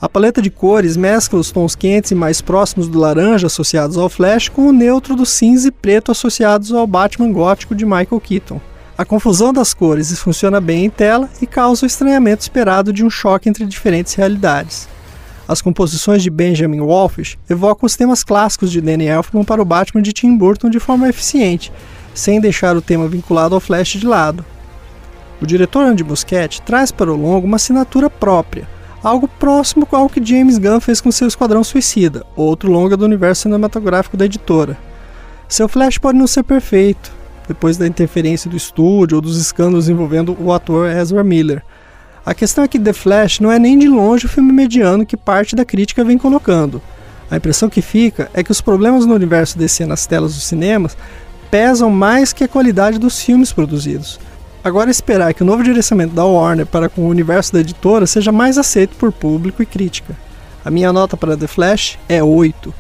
A 0.01 0.09
paleta 0.09 0.41
de 0.41 0.49
cores 0.49 0.97
mescla 0.97 1.41
os 1.41 1.51
tons 1.51 1.75
quentes 1.75 2.13
e 2.13 2.15
mais 2.15 2.41
próximos 2.41 2.87
do 2.87 3.01
laranja 3.01 3.49
associados 3.49 3.97
ao 3.99 4.09
Flash 4.09 4.49
com 4.49 4.69
o 4.69 4.73
neutro 4.73 5.17
do 5.17 5.27
cinza 5.27 5.67
e 5.67 5.73
preto 5.73 6.13
associados 6.13 6.73
ao 6.73 6.87
Batman 6.87 7.33
gótico 7.33 7.75
de 7.75 7.85
Michael 7.85 8.21
Keaton. 8.21 8.61
A 8.97 9.05
confusão 9.05 9.53
das 9.53 9.75
cores 9.75 10.17
funciona 10.21 10.61
bem 10.61 10.85
em 10.85 10.91
tela 10.91 11.29
e 11.43 11.49
causa 11.49 11.85
o 11.85 11.87
estranhamento 11.87 12.43
esperado 12.43 12.93
de 12.93 13.05
um 13.05 13.11
choque 13.11 13.49
entre 13.49 13.67
diferentes 13.67 14.15
realidades. 14.15 14.89
As 15.49 15.61
composições 15.61 16.23
de 16.23 16.31
Benjamin 16.31 16.81
Wolfish 16.81 17.37
evocam 17.51 17.85
os 17.85 17.97
temas 17.97 18.23
clássicos 18.23 18.71
de 18.71 18.81
Danny 18.81 19.07
Elfman 19.07 19.43
para 19.43 19.61
o 19.61 19.65
Batman 19.65 20.01
de 20.03 20.13
Tim 20.13 20.37
Burton 20.37 20.71
de 20.71 20.79
forma 20.79 21.09
eficiente, 21.09 21.73
sem 22.15 22.41
deixar 22.41 22.77
o 22.77 22.83
tema 22.83 23.09
vinculado 23.09 23.57
ao 23.57 23.61
Flash 23.61 23.95
de 23.95 24.07
lado. 24.07 24.45
O 25.43 25.47
diretor 25.47 25.85
Andy 25.85 26.05
Muschietti 26.05 26.63
traz 26.63 26.93
para 26.93 27.13
o 27.13 27.17
longo 27.17 27.47
uma 27.47 27.57
assinatura 27.57 28.09
própria, 28.09 28.78
algo 29.03 29.29
próximo 29.29 29.87
ao 29.93 30.09
que 30.09 30.25
James 30.25 30.59
Gunn 30.59 30.81
fez 30.81 31.01
com 31.01 31.13
seu 31.13 31.29
Esquadrão 31.29 31.63
Suicida, 31.63 32.25
outro 32.35 32.71
longa 32.71 32.97
do 32.97 33.05
universo 33.05 33.43
cinematográfico 33.43 34.17
da 34.17 34.25
editora. 34.25 34.77
Seu 35.49 35.69
Flash 35.69 35.99
pode 35.99 36.19
não 36.19 36.27
ser 36.27 36.43
perfeito, 36.43 37.13
depois 37.47 37.77
da 37.77 37.87
interferência 37.87 38.51
do 38.51 38.57
estúdio 38.57 39.17
ou 39.17 39.23
dos 39.23 39.41
escândalos 39.41 39.89
envolvendo 39.89 40.37
o 40.39 40.53
ator 40.53 40.89
Ezra 40.89 41.25
Miller. 41.25 41.63
A 42.25 42.35
questão 42.35 42.63
é 42.63 42.69
que 42.69 42.79
The 42.79 42.93
Flash 42.93 43.41
não 43.41 43.51
é 43.51 43.59
nem 43.59 43.79
de 43.79 43.89
longe 43.89 44.27
o 44.27 44.29
filme 44.29 44.53
mediano 44.53 45.07
que 45.07 45.17
parte 45.17 45.57
da 45.57 45.65
crítica 45.65 46.05
vem 46.05 46.19
colocando. 46.19 46.83
A 47.31 47.37
impressão 47.37 47.71
que 47.71 47.81
fica 47.81 48.31
é 48.35 48.43
que 48.43 48.53
os 48.53 48.61
problemas 48.61 49.07
no 49.07 49.15
universo 49.15 49.59
DC 49.59 49.87
nas 49.87 50.07
telas 50.07 50.35
dos 50.35 50.45
cinemas 50.45 50.97
pesam 51.51 51.91
mais 51.91 52.33
que 52.33 52.45
a 52.45 52.49
qualidade 52.49 52.99
dos 52.99 53.23
filmes 53.23 53.53
produzidos. 53.53 54.19
Agora 54.63 54.91
esperar 54.91 55.33
que 55.33 55.43
o 55.43 55.47
novo 55.47 55.63
direcionamento 55.63 56.15
da 56.15 56.25
Warner 56.25 56.67
para 56.67 56.89
com 56.89 57.03
o 57.03 57.09
universo 57.09 57.53
da 57.53 57.61
editora 57.61 58.07
seja 58.07 58.33
mais 58.33 58.59
aceito 58.59 58.97
por 58.97 59.13
público 59.13 59.63
e 59.63 59.67
crítica. 59.67 60.17
A 60.65 60.71
minha 60.71 60.93
nota 60.93 61.17
para 61.17 61.37
The 61.37 61.47
Flash 61.47 61.99
é 62.09 62.23
8. 62.23 62.75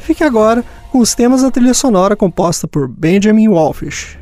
Fique 0.00 0.24
agora 0.24 0.64
com 0.90 0.98
os 0.98 1.14
temas 1.14 1.42
da 1.42 1.50
trilha 1.50 1.72
sonora 1.72 2.16
composta 2.16 2.66
por 2.66 2.88
Benjamin 2.88 3.48
Wallfish. 3.48 4.19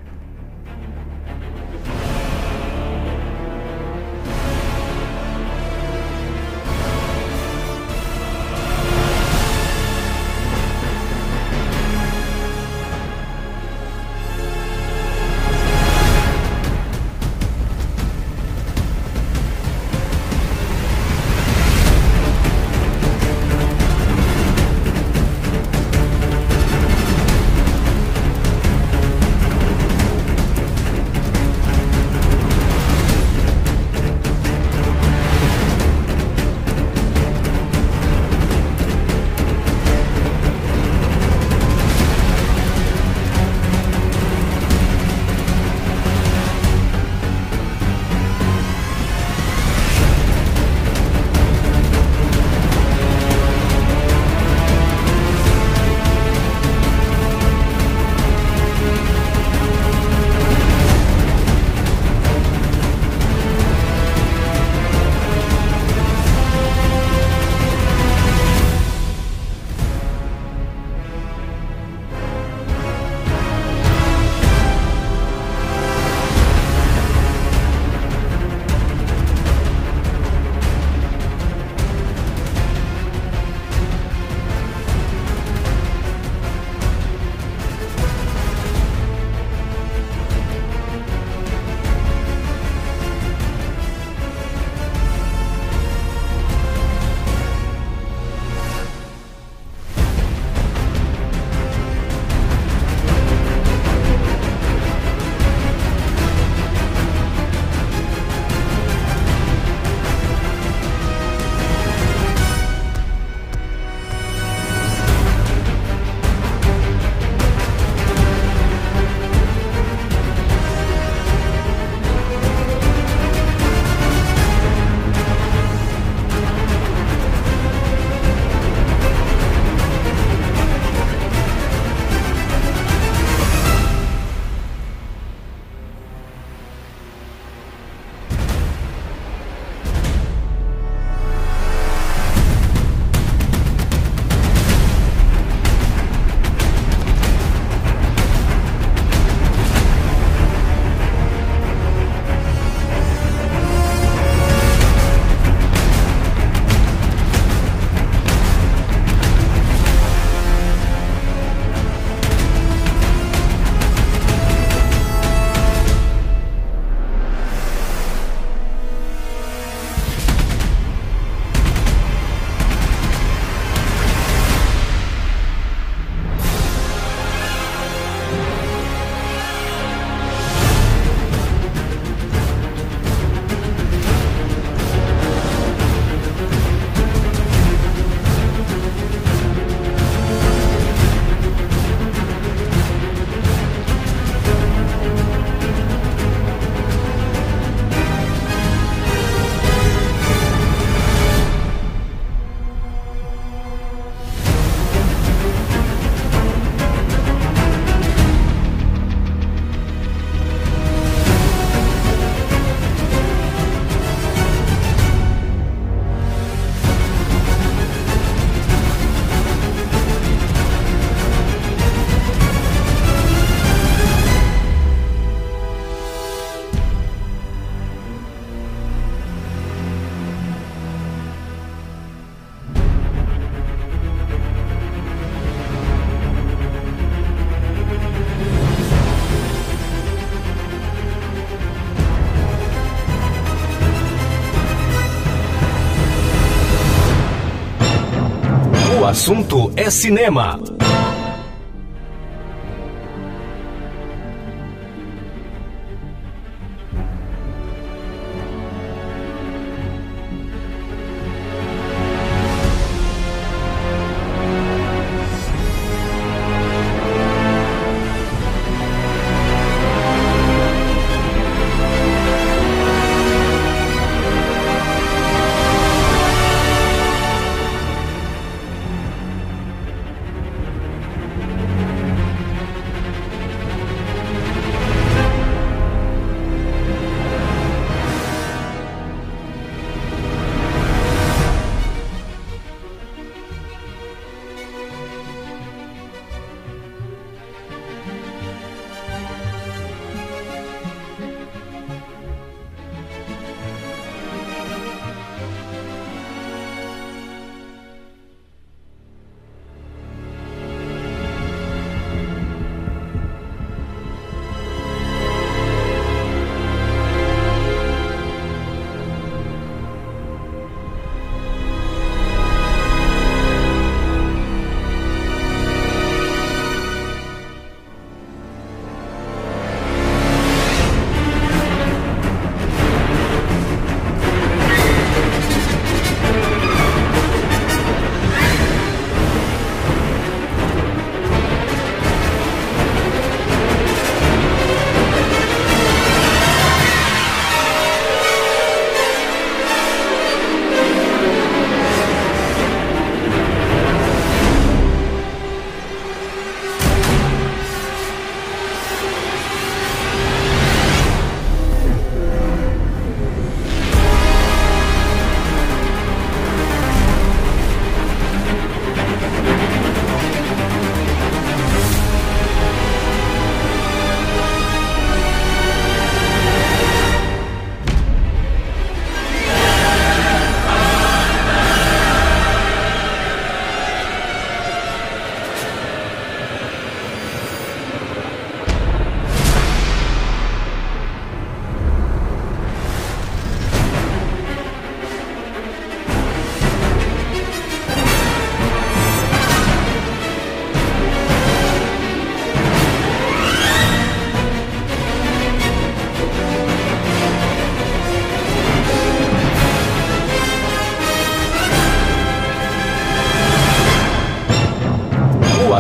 Assunto 249.19 249.73
é 249.75 249.91
cinema. 249.91 250.78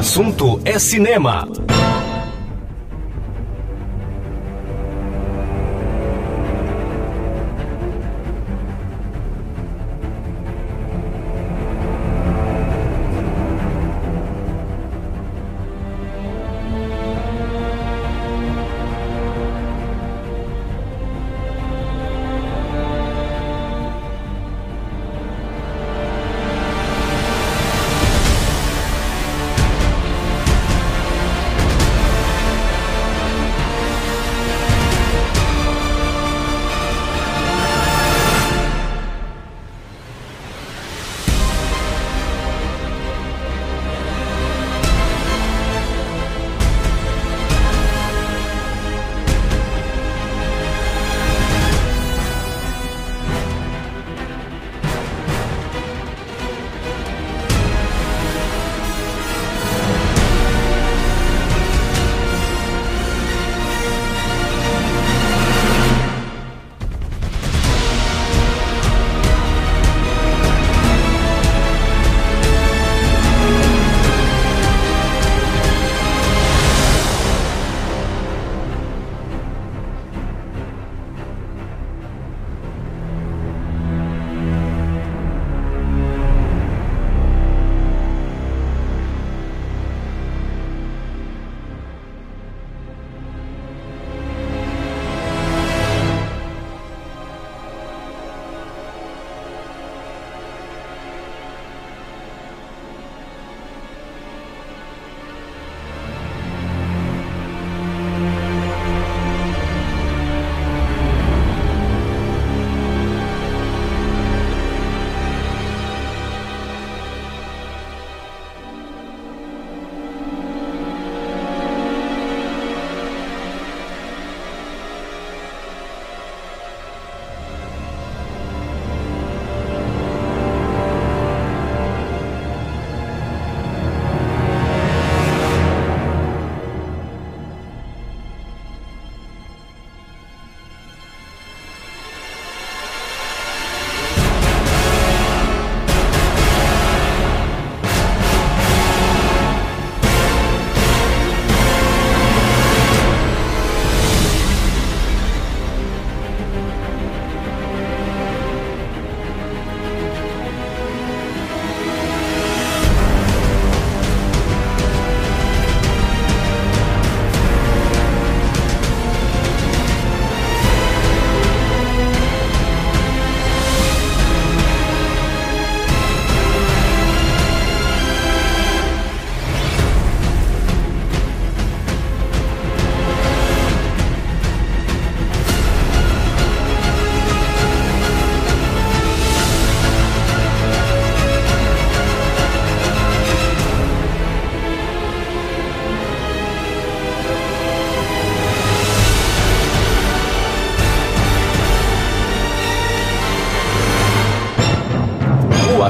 Assunto 0.08 0.58
é 0.64 0.78
cinema. 0.78 1.46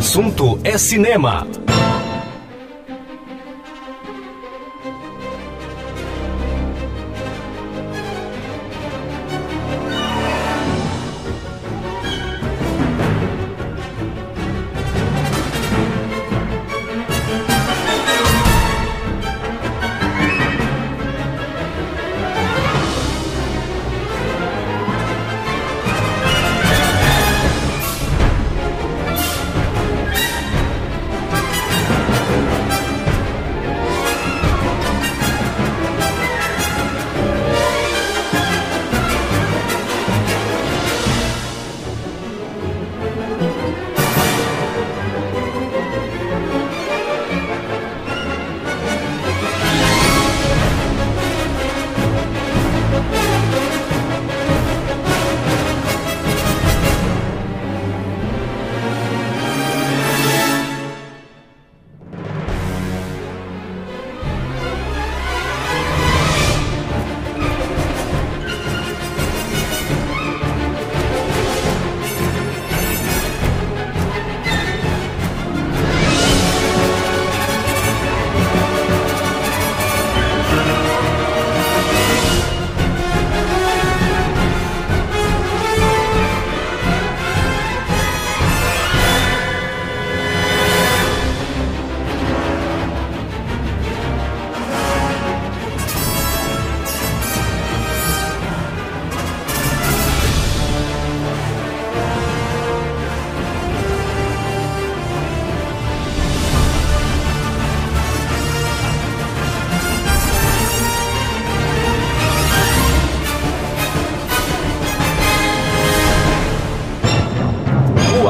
Assunto 0.09 0.59
é 0.65 0.79
cinema. 0.79 1.58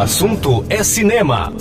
Assunto 0.08 0.64
é 0.70 0.82
cinema. 0.82 1.52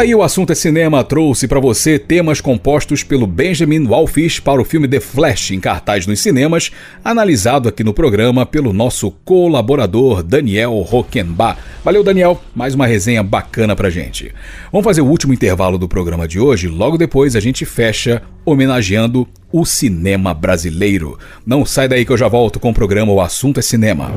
Aí 0.00 0.14
o 0.14 0.22
assunto 0.22 0.50
é 0.50 0.54
cinema 0.54 1.04
trouxe 1.04 1.46
para 1.46 1.60
você 1.60 1.98
temas 1.98 2.40
compostos 2.40 3.04
pelo 3.04 3.26
Benjamin 3.26 3.86
Wallfish 3.86 4.40
para 4.40 4.58
o 4.58 4.64
filme 4.64 4.88
The 4.88 4.98
Flash 4.98 5.50
em 5.50 5.60
cartaz 5.60 6.06
nos 6.06 6.20
cinemas, 6.20 6.70
analisado 7.04 7.68
aqui 7.68 7.84
no 7.84 7.92
programa 7.92 8.46
pelo 8.46 8.72
nosso 8.72 9.10
colaborador 9.26 10.22
Daniel 10.22 10.72
Rockenbach. 10.78 11.60
Valeu 11.84 12.02
Daniel, 12.02 12.42
mais 12.54 12.74
uma 12.74 12.86
resenha 12.86 13.22
bacana 13.22 13.76
pra 13.76 13.90
gente. 13.90 14.32
Vamos 14.72 14.86
fazer 14.86 15.02
o 15.02 15.06
último 15.06 15.34
intervalo 15.34 15.76
do 15.76 15.86
programa 15.86 16.26
de 16.26 16.40
hoje, 16.40 16.66
logo 16.66 16.96
depois 16.96 17.36
a 17.36 17.40
gente 17.40 17.66
fecha 17.66 18.22
homenageando 18.42 19.28
o 19.52 19.66
cinema 19.66 20.32
brasileiro. 20.32 21.18
Não 21.44 21.66
sai 21.66 21.88
daí 21.88 22.06
que 22.06 22.12
eu 22.12 22.16
já 22.16 22.26
volto 22.26 22.58
com 22.58 22.70
o 22.70 22.74
programa 22.74 23.12
O 23.12 23.20
Assunto 23.20 23.60
é 23.60 23.62
Cinema. 23.62 24.10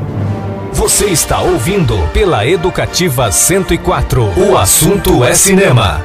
Você 0.74 1.06
está 1.06 1.40
ouvindo 1.40 1.96
pela 2.12 2.48
Educativa 2.48 3.32
104. 3.32 4.24
O 4.36 4.58
assunto 4.58 5.24
é 5.24 5.36
cinema. 5.36 6.04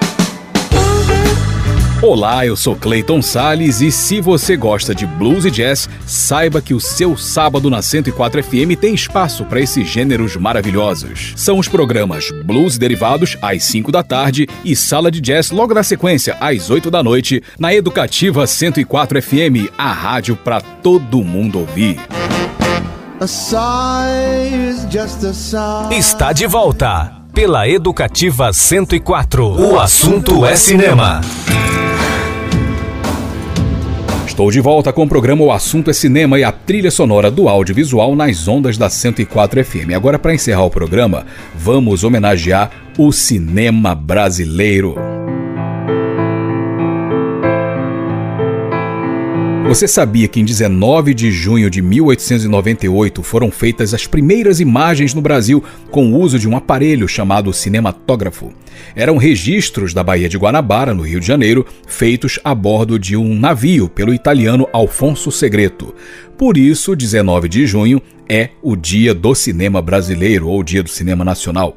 Olá, 2.03 2.45
eu 2.45 2.55
sou 2.55 2.77
Clayton 2.77 3.23
Sales 3.23 3.81
e 3.81 3.91
se 3.91 4.21
você 4.21 4.59
gosta 4.59 4.95
de 4.95 5.07
blues 5.07 5.47
e 5.47 5.51
jazz, 5.51 5.89
saiba 6.07 6.61
que 6.61 6.75
o 6.75 6.81
seu 6.81 7.17
sábado 7.17 7.71
na 7.71 7.81
104 7.81 8.45
FM 8.45 8.79
tem 8.79 8.95
espaço 8.95 9.43
para 9.47 9.59
esses 9.59 9.89
gêneros 9.89 10.37
maravilhosos. 10.37 11.33
São 11.35 11.59
os 11.59 11.67
programas 11.67 12.31
Blues 12.45 12.77
Derivados 12.77 13.39
às 13.41 13.65
5 13.65 13.91
da 13.91 14.03
tarde 14.03 14.47
e 14.63 14.77
Sala 14.77 15.11
de 15.11 15.23
Jazz 15.23 15.51
logo 15.51 15.73
na 15.73 15.83
sequência 15.83 16.37
às 16.39 16.69
8 16.69 16.91
da 16.91 17.03
noite 17.03 17.43
na 17.59 17.75
Educativa 17.75 18.47
104 18.47 19.23
FM, 19.23 19.73
a 19.79 19.91
rádio 19.91 20.37
para 20.37 20.61
todo 20.61 21.25
mundo 21.25 21.59
ouvir. 21.59 21.99
Está 25.91 26.33
de 26.33 26.47
volta 26.47 27.13
pela 27.35 27.69
Educativa 27.69 28.53
104. 28.53 29.45
O 29.45 29.81
assunto 29.81 30.47
é 30.47 30.55
cinema. 30.55 31.21
Estou 34.25 34.53
de 34.53 34.61
volta 34.61 34.93
com 34.93 35.03
o 35.03 35.09
programa 35.09 35.43
O 35.43 35.51
Assunto 35.51 35.91
é 35.91 35.93
Cinema 35.93 36.39
e 36.39 36.45
a 36.45 36.53
trilha 36.53 36.93
sonora 36.93 37.29
do 37.29 37.49
audiovisual 37.49 38.15
nas 38.15 38.47
ondas 38.47 38.79
da 38.79 38.89
104 38.89 39.65
FM. 39.65 39.95
Agora, 39.97 40.17
para 40.17 40.33
encerrar 40.33 40.63
o 40.63 40.71
programa, 40.71 41.27
vamos 41.57 42.05
homenagear 42.05 42.71
o 42.97 43.11
cinema 43.11 43.97
brasileiro. 43.97 45.18
Você 49.69 49.87
sabia 49.87 50.27
que 50.27 50.41
em 50.41 50.47
19 50.47 51.13
de 51.13 51.31
junho 51.31 51.69
de 51.69 51.83
1898 51.83 53.23
foram 53.23 53.51
feitas 53.51 53.93
as 53.93 54.07
primeiras 54.07 54.61
imagens 54.61 55.13
no 55.13 55.21
Brasil 55.21 55.63
com 55.91 56.11
o 56.11 56.19
uso 56.19 56.39
de 56.39 56.49
um 56.49 56.57
aparelho 56.57 57.07
chamado 57.07 57.53
cinematógrafo? 57.53 58.51
Eram 58.97 59.19
registros 59.19 59.93
da 59.93 60.03
Baía 60.03 60.27
de 60.27 60.39
Guanabara, 60.39 60.95
no 60.95 61.03
Rio 61.03 61.21
de 61.21 61.27
Janeiro, 61.27 61.67
feitos 61.87 62.41
a 62.43 62.55
bordo 62.55 62.99
de 62.99 63.15
um 63.15 63.39
navio 63.39 63.91
pelo 63.91 64.15
italiano 64.15 64.67
Alfonso 64.73 65.31
Segreto. 65.31 65.95
Por 66.39 66.57
isso, 66.57 66.95
19 66.95 67.49
de 67.49 67.67
junho 67.67 68.01
é 68.29 68.51
o 68.63 68.77
Dia 68.77 69.13
do 69.13 69.35
Cinema 69.35 69.83
Brasileiro 69.83 70.47
ou 70.47 70.63
Dia 70.63 70.85
do 70.85 70.89
Cinema 70.89 71.25
Nacional. 71.25 71.77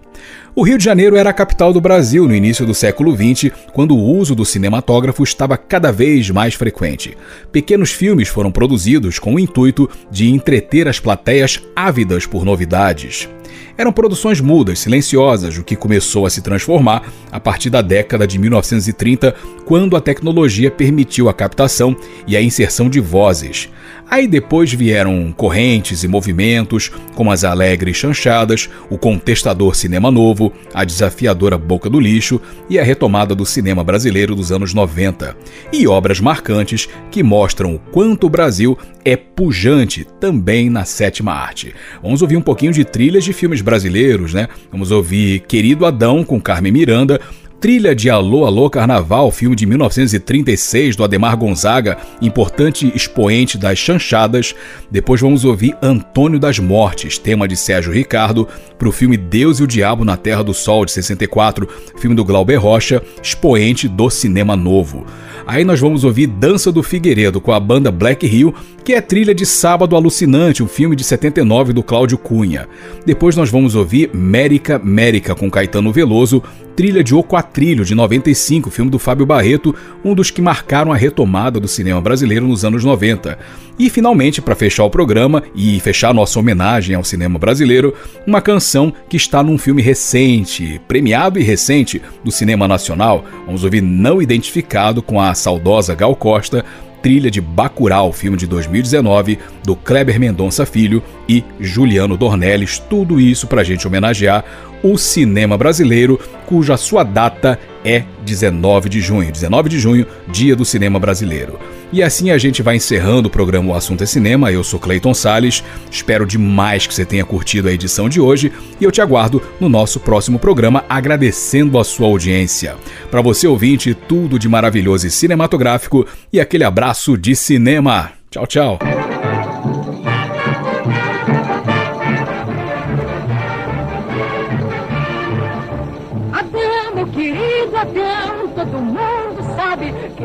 O 0.53 0.61
Rio 0.61 0.77
de 0.77 0.83
Janeiro 0.83 1.15
era 1.15 1.31
a 1.31 1.33
capital 1.33 1.73
do 1.73 1.81
Brasil 1.81 2.27
no 2.27 2.35
início 2.35 2.63
do 2.63 2.75
século 2.75 3.11
XX, 3.15 3.51
quando 3.73 3.95
o 3.95 4.15
uso 4.15 4.35
do 4.35 4.45
cinematógrafo 4.45 5.23
estava 5.23 5.57
cada 5.57 5.91
vez 5.91 6.29
mais 6.29 6.53
frequente. 6.53 7.17
Pequenos 7.51 7.91
filmes 7.91 8.27
foram 8.27 8.51
produzidos 8.51 9.17
com 9.17 9.33
o 9.33 9.39
intuito 9.39 9.89
de 10.11 10.29
entreter 10.29 10.87
as 10.87 10.99
plateias 10.99 11.59
ávidas 11.75 12.27
por 12.27 12.45
novidades. 12.45 13.27
Eram 13.75 13.91
produções 13.91 14.39
mudas, 14.39 14.77
silenciosas, 14.77 15.57
o 15.57 15.63
que 15.63 15.75
começou 15.75 16.27
a 16.27 16.29
se 16.29 16.39
transformar 16.39 17.11
a 17.31 17.39
partir 17.39 17.71
da 17.71 17.81
década 17.81 18.27
de 18.27 18.37
1930, 18.37 19.33
quando 19.65 19.97
a 19.97 20.01
tecnologia 20.01 20.69
permitiu 20.69 21.29
a 21.29 21.33
captação 21.33 21.95
e 22.27 22.37
a 22.37 22.41
inserção 22.43 22.87
de 22.87 22.99
vozes. 22.99 23.67
Aí 24.11 24.27
depois 24.27 24.73
vieram 24.73 25.31
correntes 25.31 26.03
e 26.03 26.07
movimentos, 26.07 26.91
como 27.15 27.31
as 27.31 27.45
alegres 27.45 27.95
chanchadas, 27.95 28.69
o 28.89 28.97
contestador 28.97 29.73
cinema 29.73 30.11
novo, 30.11 30.51
a 30.73 30.83
desafiadora 30.83 31.57
boca 31.57 31.89
do 31.89 31.97
lixo 31.97 32.41
e 32.69 32.77
a 32.77 32.83
retomada 32.83 33.33
do 33.33 33.45
cinema 33.45 33.85
brasileiro 33.85 34.35
dos 34.35 34.51
anos 34.51 34.73
90. 34.73 35.33
E 35.71 35.87
obras 35.87 36.19
marcantes 36.19 36.89
que 37.09 37.23
mostram 37.23 37.73
o 37.73 37.79
quanto 37.79 38.27
o 38.27 38.29
Brasil 38.29 38.77
é 39.05 39.15
pujante 39.15 40.05
também 40.19 40.69
na 40.69 40.83
sétima 40.83 41.31
arte. 41.31 41.73
Vamos 42.03 42.21
ouvir 42.21 42.35
um 42.35 42.41
pouquinho 42.41 42.73
de 42.73 42.83
trilhas 42.83 43.23
de 43.23 43.31
filmes 43.31 43.61
brasileiros, 43.61 44.33
né? 44.33 44.49
Vamos 44.69 44.91
ouvir 44.91 45.39
Querido 45.47 45.85
Adão 45.85 46.21
com 46.21 46.39
Carmen 46.41 46.73
Miranda, 46.73 47.21
trilha 47.61 47.93
de 47.93 48.09
Alô 48.09 48.43
Alô 48.43 48.67
Carnaval, 48.71 49.29
filme 49.29 49.55
de 49.55 49.67
1936 49.67 50.95
do 50.95 51.03
Ademar 51.03 51.37
Gonzaga, 51.37 51.95
importante 52.19 52.91
expoente 52.95 53.55
das 53.55 53.77
chanchadas. 53.77 54.55
Depois 54.89 55.21
vamos 55.21 55.45
ouvir 55.45 55.77
Antônio 55.79 56.39
das 56.39 56.57
Mortes, 56.57 57.19
tema 57.19 57.47
de 57.47 57.55
Sérgio 57.55 57.93
Ricardo, 57.93 58.47
para 58.79 58.89
o 58.89 58.91
filme 58.91 59.15
Deus 59.15 59.59
e 59.59 59.63
o 59.63 59.67
Diabo 59.67 60.03
na 60.03 60.17
Terra 60.17 60.43
do 60.43 60.55
Sol, 60.55 60.85
de 60.85 60.91
64, 60.91 61.69
filme 61.97 62.15
do 62.15 62.25
Glauber 62.25 62.55
Rocha, 62.55 62.99
expoente 63.21 63.87
do 63.87 64.09
cinema 64.09 64.55
novo. 64.55 65.05
Aí 65.45 65.63
nós 65.63 65.79
vamos 65.79 66.03
ouvir 66.03 66.27
Dança 66.27 66.71
do 66.71 66.81
Figueiredo 66.81 67.39
com 67.39 67.51
a 67.51 67.59
banda 67.59 67.91
Black 67.91 68.25
Hill, 68.25 68.55
que 68.83 68.93
é 68.93 69.01
trilha 69.01 69.33
de 69.33 69.45
Sábado 69.45 69.95
Alucinante, 69.95 70.63
um 70.63 70.67
filme 70.67 70.95
de 70.95 71.03
79 71.03 71.73
do 71.73 71.83
Cláudio 71.83 72.17
Cunha. 72.17 72.67
Depois 73.05 73.35
nós 73.35 73.49
vamos 73.49 73.75
ouvir 73.75 74.09
Mérica 74.13 74.79
Mérica 74.79 75.35
com 75.35 75.49
Caetano 75.49 75.91
Veloso, 75.91 76.41
trilha 76.75 77.03
de 77.03 77.13
O 77.13 77.23
Quatrilho 77.51 77.83
de 77.83 77.93
95, 77.93 78.71
filme 78.71 78.89
do 78.89 78.97
Fábio 78.97 79.25
Barreto, 79.25 79.75
um 80.05 80.15
dos 80.15 80.31
que 80.31 80.41
marcaram 80.41 80.89
a 80.89 80.95
retomada 80.95 81.59
do 81.59 81.67
cinema 81.67 81.99
brasileiro 81.99 82.47
nos 82.47 82.63
anos 82.63 82.85
90. 82.85 83.37
E 83.77 83.89
finalmente, 83.89 84.41
para 84.41 84.55
fechar 84.55 84.85
o 84.85 84.89
programa 84.89 85.43
e 85.53 85.77
fechar 85.81 86.13
nossa 86.13 86.39
homenagem 86.39 86.95
ao 86.95 87.03
cinema 87.03 87.37
brasileiro, 87.37 87.93
uma 88.25 88.41
canção 88.41 88.93
que 89.09 89.17
está 89.17 89.43
num 89.43 89.57
filme 89.57 89.81
recente, 89.81 90.79
premiado 90.87 91.37
e 91.39 91.43
recente 91.43 92.01
do 92.23 92.31
cinema 92.31 92.69
nacional. 92.69 93.25
Vamos 93.45 93.65
ouvir 93.65 93.81
Não 93.81 94.21
Identificado 94.21 95.01
com 95.01 95.19
a 95.19 95.33
saudosa 95.33 95.93
Gal 95.93 96.15
Costa, 96.15 96.63
trilha 97.01 97.31
de 97.31 97.41
Bacurau, 97.41 98.13
filme 98.13 98.37
de 98.37 98.45
2019, 98.47 99.39
do 99.63 99.75
Kleber 99.75 100.19
Mendonça 100.19 100.65
Filho 100.65 101.01
e 101.27 101.43
Juliano 101.59 102.15
Dornelles. 102.15 102.79
Tudo 102.79 103.19
isso 103.19 103.47
para 103.47 103.61
a 103.61 103.63
gente 103.63 103.87
homenagear 103.87 104.43
o 104.83 104.97
cinema 104.97 105.57
brasileiro, 105.57 106.19
cuja 106.45 106.77
sua 106.77 107.03
data 107.03 107.59
é 107.83 108.03
19 108.23 108.89
de 108.89 109.01
junho. 109.01 109.31
19 109.31 109.69
de 109.69 109.79
junho, 109.79 110.05
dia 110.27 110.55
do 110.55 110.65
cinema 110.65 110.99
brasileiro. 110.99 111.59
E 111.91 112.01
assim 112.01 112.31
a 112.31 112.37
gente 112.37 112.61
vai 112.61 112.77
encerrando 112.77 113.27
o 113.27 113.31
programa 113.31 113.71
O 113.71 113.75
Assunto 113.75 114.03
é 114.03 114.05
Cinema. 114.05 114.51
Eu 114.51 114.63
sou 114.63 114.79
Clayton 114.79 115.13
Sales. 115.13 115.63
Espero 115.89 116.25
demais 116.25 116.87
que 116.87 116.93
você 116.93 117.05
tenha 117.05 117.25
curtido 117.25 117.67
a 117.67 117.71
edição 117.71 118.07
de 118.07 118.21
hoje 118.21 118.51
e 118.79 118.83
eu 118.83 118.91
te 118.91 119.01
aguardo 119.01 119.41
no 119.59 119.67
nosso 119.67 119.99
próximo 119.99 120.39
programa 120.39 120.85
agradecendo 120.87 121.77
a 121.77 121.83
sua 121.83 122.07
audiência. 122.07 122.75
Para 123.09 123.21
você 123.21 123.47
ouvinte, 123.47 123.93
tudo 123.93 124.39
de 124.39 124.47
maravilhoso 124.47 125.07
e 125.07 125.11
cinematográfico 125.11 126.05
e 126.31 126.39
aquele 126.39 126.63
abraço 126.63 127.17
de 127.17 127.35
cinema. 127.35 128.11
Tchau, 128.29 128.47
tchau. 128.47 129.00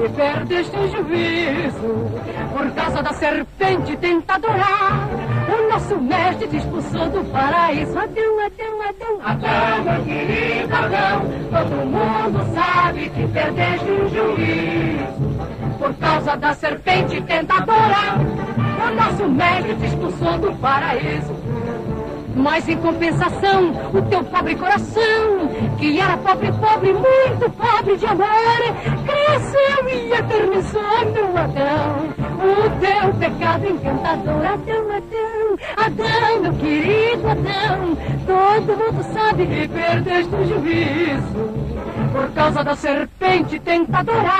Perdeste 0.08 0.76
o 0.76 0.88
juízo 0.88 2.10
por 2.52 2.70
causa 2.72 3.02
da 3.02 3.12
serpente 3.12 3.96
tentadora. 3.96 4.64
O 5.48 5.70
nosso 5.70 5.96
mestre 6.00 6.48
te 6.48 6.56
expulsou 6.56 7.08
do 7.08 7.24
paraíso. 7.32 7.98
Adão, 7.98 8.40
Adão, 8.40 8.82
Adão, 8.82 9.20
Adão, 9.24 9.84
meu 9.84 10.04
querido 10.04 10.74
Adão, 10.74 11.20
todo 11.50 11.86
mundo 11.86 12.54
sabe 12.54 13.08
que 13.10 13.26
perdeste 13.28 13.90
o 13.90 14.08
juízo 14.08 15.36
por 15.78 15.94
causa 15.94 16.36
da 16.36 16.54
serpente 16.54 17.20
tentadora. 17.22 18.16
O 18.76 18.94
nosso 18.94 19.28
mestre 19.28 19.74
te 19.76 19.86
expulsou 19.86 20.38
do 20.38 20.52
paraíso. 20.56 21.45
Mas 22.36 22.68
em 22.68 22.76
compensação, 22.76 23.70
o 23.94 24.02
teu 24.02 24.22
pobre 24.22 24.54
coração, 24.56 25.48
que 25.78 25.98
era 25.98 26.18
pobre, 26.18 26.52
pobre, 26.52 26.92
muito 26.92 27.50
pobre 27.52 27.96
de 27.96 28.04
amor, 28.04 28.26
cresceu 29.06 29.88
e 29.88 30.12
eternizou, 30.12 31.12
meu 31.14 31.36
Adão, 31.38 32.14
o 32.38 32.70
teu 32.78 33.14
pecado 33.14 33.66
encantador. 33.66 34.46
Adão, 34.46 34.90
Adão, 34.92 35.56
Adão, 35.78 36.42
meu 36.42 36.52
querido 36.52 37.26
Adão, 37.26 37.96
todo 38.26 38.76
mundo 38.76 39.02
sabe 39.14 39.46
que 39.46 39.68
perdeste 39.68 40.34
o 40.34 40.44
juízo 40.44 41.75
por 42.12 42.30
causa 42.32 42.64
da 42.64 42.74
serpente 42.76 43.58
tentadora. 43.60 44.30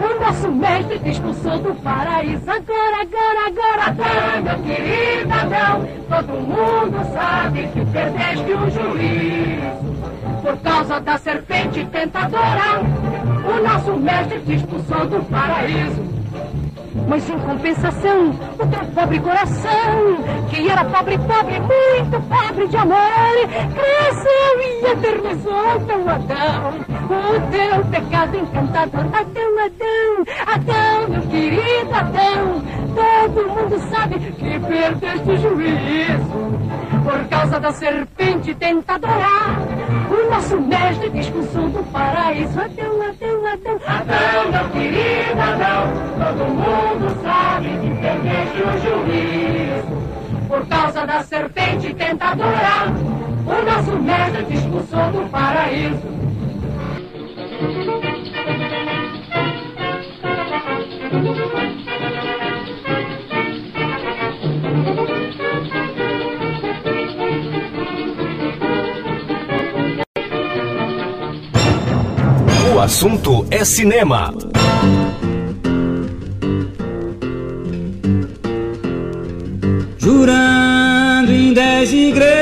O 0.00 0.20
nosso 0.20 0.50
mestre 0.50 0.98
te 0.98 1.10
expulsou 1.10 1.58
do 1.58 1.74
paraíso. 1.76 2.50
Agora, 2.50 3.02
agora, 3.02 3.46
agora, 3.46 3.84
Adão, 3.86 4.42
meu 4.42 4.58
querido 4.62 5.32
Adão, 5.32 5.88
todo 6.08 6.32
mundo 6.40 7.14
sabe 7.14 7.68
que 7.68 7.84
perdeste 7.86 8.52
o 8.52 8.70
juízo. 8.70 10.00
Por 10.42 10.56
causa 10.58 11.00
da 11.00 11.18
serpente 11.18 11.84
tentadora, 11.86 12.80
o 13.44 13.62
nosso 13.62 13.96
mestre 13.96 14.40
te 14.40 14.54
expulsou 14.54 15.06
do 15.06 15.24
paraíso. 15.26 16.19
Mas 17.08 17.28
em 17.28 17.38
compensação, 17.38 18.30
o 18.58 18.66
teu 18.66 18.84
pobre 18.94 19.20
coração, 19.20 20.16
que 20.48 20.68
era 20.68 20.84
pobre, 20.84 21.18
pobre, 21.18 21.60
muito 21.60 22.20
pobre 22.28 22.66
de 22.66 22.76
amor, 22.76 23.48
cresceu 23.74 24.60
e 24.60 24.86
eternizou 24.86 25.80
teu 25.86 26.08
Adão, 26.08 26.80
o 27.08 27.50
teu 27.50 27.84
pecado 27.86 28.36
encantador. 28.36 29.00
Adão, 29.12 29.58
Adão, 29.64 30.24
Adão, 30.46 31.08
meu 31.08 31.22
querido 31.22 31.94
Adão, 31.94 32.62
todo 32.94 33.48
mundo 33.48 33.78
sabe 33.90 34.18
que 34.18 34.58
perdeste 34.58 35.30
o 35.30 35.36
juízo 35.36 36.89
por 37.02 37.28
causa 37.28 37.60
da 37.60 37.72
serpente 37.72 38.54
tentadora. 38.54 39.58
O 40.10 40.30
nosso 40.30 40.60
mestre 40.60 41.18
expulsou 41.18 41.68
do 41.70 41.82
paraíso. 41.90 42.60
Adão, 42.60 43.02
Adão, 43.02 43.46
Adão, 43.46 43.80
Adão, 43.86 44.50
meu 44.50 44.70
querido 44.70 45.40
Adão, 45.40 45.92
todo 46.18 46.44
mundo 46.48 47.22
sabe 47.22 47.68
que 47.68 47.90
perdeste 48.00 48.62
o 48.62 48.70
juízo. 48.82 50.00
Por 50.48 50.66
causa 50.66 51.06
da 51.06 51.22
serpente 51.22 51.94
tentadora, 51.94 52.92
o 53.46 53.62
nosso 53.64 53.96
mestre 54.02 54.54
expulsou 54.54 55.12
do 55.12 55.30
paraíso. 55.30 56.20
O 72.72 72.78
assunto 72.78 73.46
é 73.50 73.64
cinema. 73.64 74.32
jurando 79.98 81.30
em 81.30 81.52
dez 81.52 81.92
igrejas, 81.92 82.39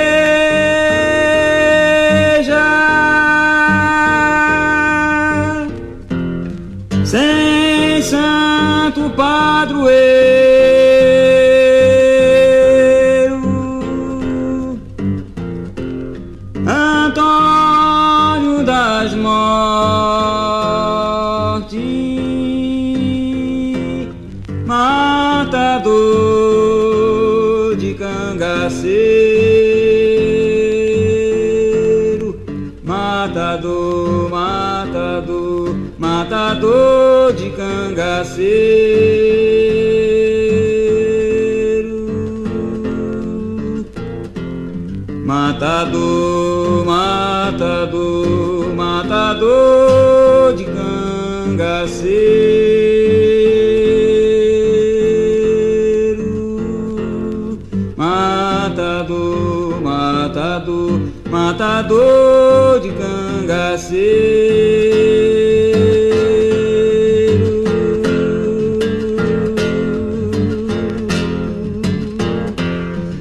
cangaceiro, 63.78 64.18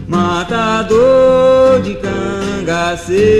matador 0.07 1.81
de 1.81 1.95
cangaceiro. 1.95 3.37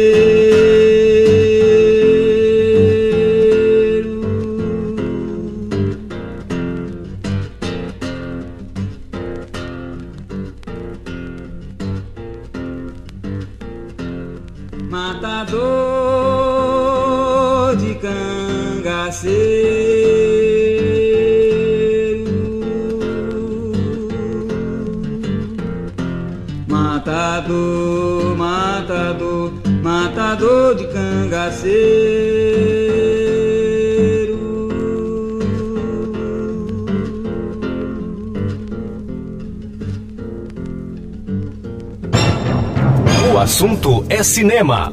Cinema. 44.38 44.92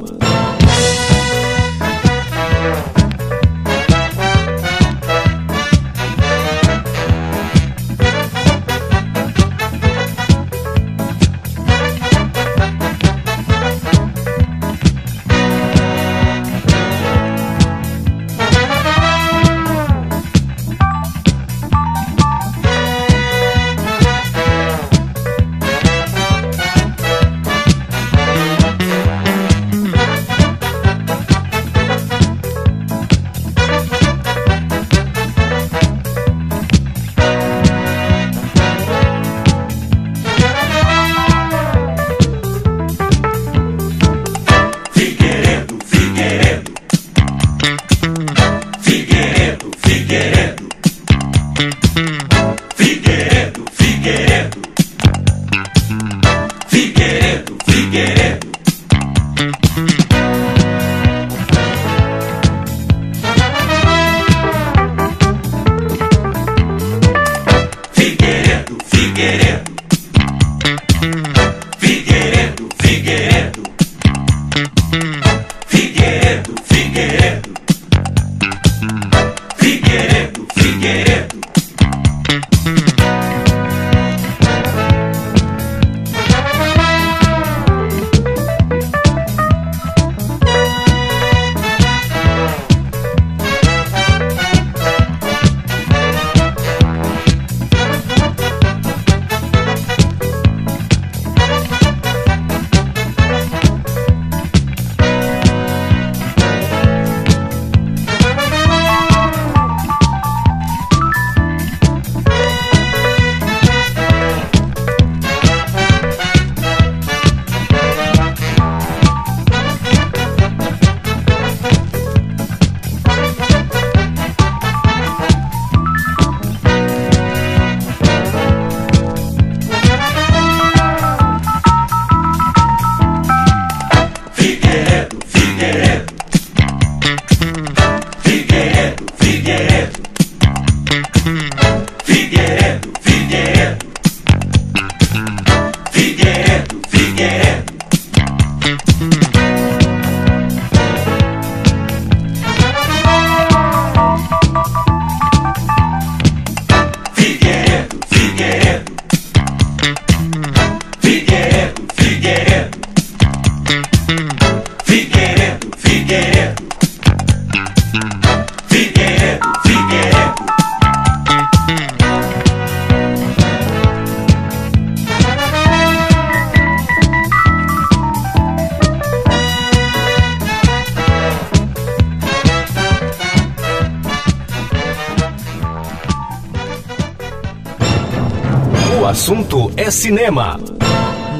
Cinema. 190.05 190.53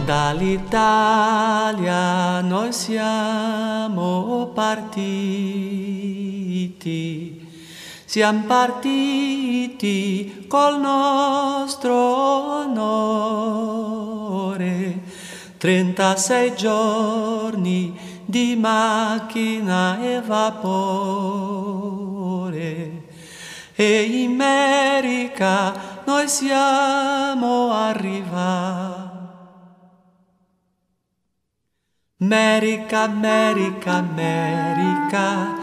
Dall'Italia 0.05 2.41
noi 2.41 2.73
siamo 2.73 4.49
partiti, 4.55 5.07
siamo 8.05 8.45
partiti 8.47 10.45
col 10.47 10.79
nostro 10.79 11.93
onore, 12.65 13.83
36 15.57 16.55
giorni 16.55 17.95
di 18.25 18.55
macchina 18.55 20.01
e 20.01 20.21
vapore. 20.21 21.45
E 23.77 24.03
in 24.03 24.41
America 24.41 25.73
noi 26.06 26.30
siamo 26.30 27.73
arrivati. 27.73 29.14
America, 32.22 33.02
America, 33.02 33.91
America, 33.95 35.56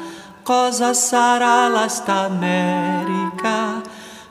cosa 0.43 0.93
sarà 0.93 1.69
la 1.69 1.89
sta 1.89 2.25
America? 2.25 3.81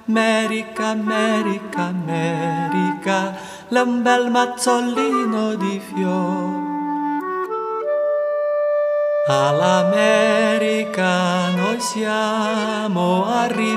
America, 0.06 0.88
America, 0.88 1.82
America, 1.82 3.36
l'è 3.70 3.82
un 3.82 4.04
bel 4.04 4.30
mazzolino 4.30 5.56
di 5.56 5.80
fiori. 5.80 6.61
All'America 9.34 11.12
noi 11.56 11.80
siamo 11.80 13.26
arrivati, 13.28 13.72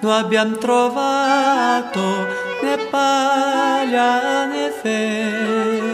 noi 0.00 0.18
abbiamo 0.18 0.56
trovato 0.56 2.00
né 2.62 2.76
paglia 2.90 4.46
né 4.46 4.72
feno, 4.82 5.84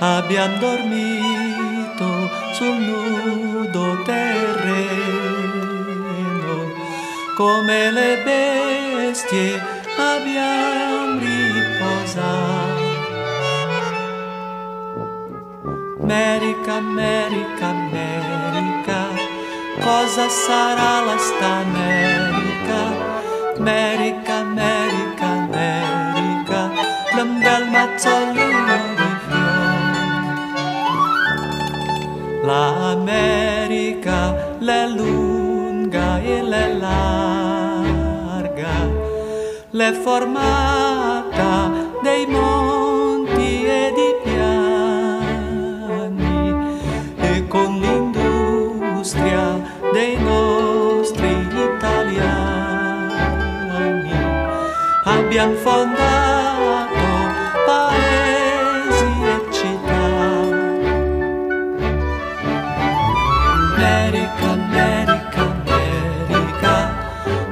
abbiamo 0.00 0.58
dormito 0.58 2.28
sul 2.54 2.74
nudo 2.74 4.02
terreno, 4.02 4.90
come 7.36 7.92
le 7.92 8.22
bestie 8.24 9.62
abbiamo 9.96 11.20
riposato. 11.20 12.59
America, 16.10 16.78
America, 16.78 17.66
America, 17.66 19.06
cosa 19.78 20.28
sarà 20.28 21.04
la 21.04 21.16
sta 21.16 21.62
America? 21.62 22.78
America, 23.56 24.34
America, 24.38 25.24
America, 25.24 26.70
un 27.22 27.38
bel 27.38 27.68
mazzolino 27.70 28.76
di 28.96 29.18
fiori. 29.28 30.48
L'America 32.44 34.18
l'è 34.58 34.88
lunga 34.88 36.18
e 36.18 36.42
l'è 36.42 36.74
larga, 36.74 38.88
l'è 39.70 39.92
formata 39.92 41.70
dei 42.02 42.26
monti 42.26 42.89
l'industria 49.14 49.60
dei 49.92 50.16
nostri 50.20 51.48
italiani 51.50 52.78
abbiamo 55.04 55.54
fondato 55.56 56.94
paesi 57.66 59.04
e 59.22 59.52
città. 59.52 60.08
America, 63.74 64.46
America, 64.46 65.40
America, 65.66 66.74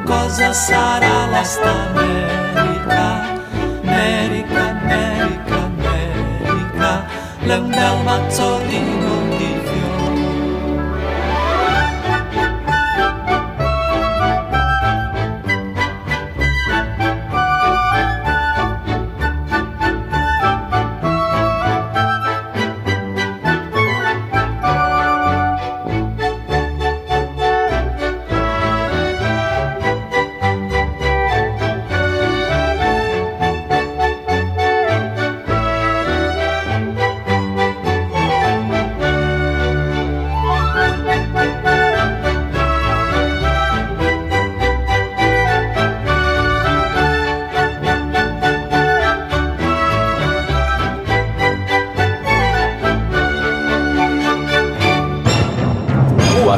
cosa 0.04 0.52
sarà 0.52 1.26
la 1.26 1.42
sta 1.42 1.88
America? 1.88 3.36
America, 3.82 4.60
America, 4.68 5.54
America, 5.54 7.04
l'è 7.40 7.56
un 7.56 7.68
bel 7.68 8.02
mazzolino 8.04 9.27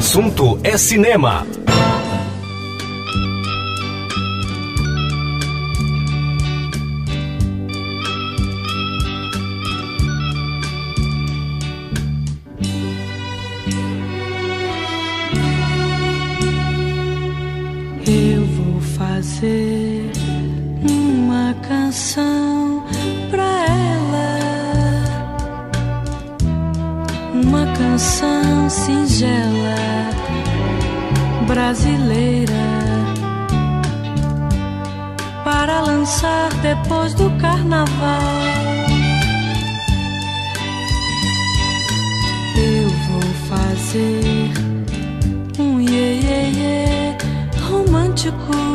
assunto 0.01 0.59
é 0.65 0.79
cinema. 0.79 1.47
Eu 18.07 18.43
vou 18.57 18.81
fazer 18.81 20.11
uma 20.89 21.55
canção 21.69 22.87
pra 23.31 23.67
ela, 23.67 24.39
uma 27.35 27.67
canção 27.77 28.71
singela 28.71 29.50
brasileira 31.61 32.65
para 35.45 35.83
lançar 35.83 36.49
depois 36.63 37.13
do 37.13 37.31
carnaval. 37.39 38.23
Eu 42.57 42.89
vou 42.89 43.23
fazer 43.51 44.51
um 45.59 45.81
iê, 45.81 46.21
iê, 46.21 46.51
iê 46.51 47.17
romântico, 47.69 48.70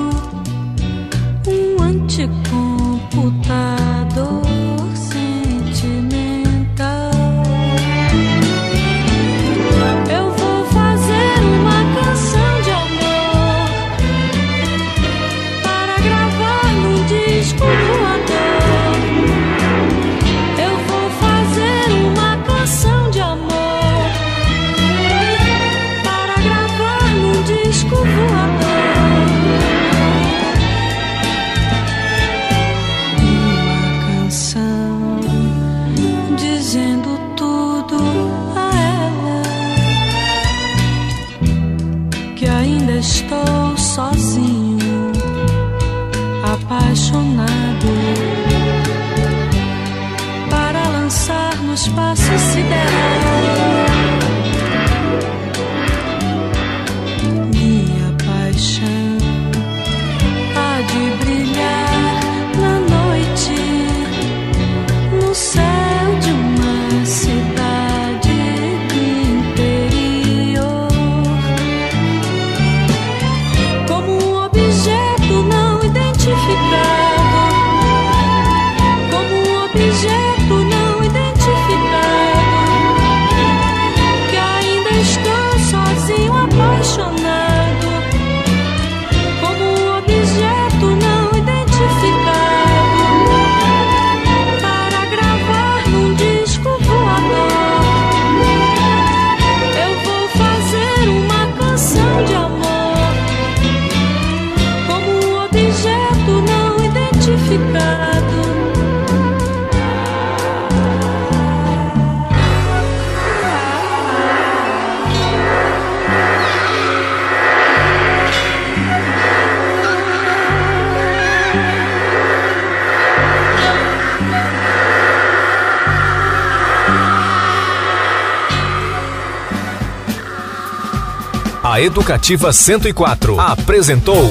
Educativa 131.96 132.52
104 132.52 133.40
apresentou 133.40 134.30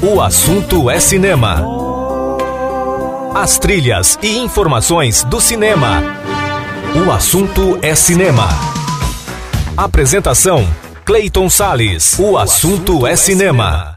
O 0.00 0.22
Assunto 0.22 0.88
é 0.88 0.98
Cinema. 0.98 1.62
As 3.34 3.58
trilhas 3.58 4.18
e 4.22 4.38
informações 4.38 5.22
do 5.22 5.38
cinema. 5.38 6.02
O 7.06 7.12
assunto 7.12 7.78
é 7.82 7.94
cinema. 7.94 8.48
Apresentação: 9.76 10.66
Clayton 11.04 11.50
Sales. 11.50 12.18
O 12.18 12.38
assunto 12.38 13.06
é 13.06 13.14
cinema. 13.16 13.93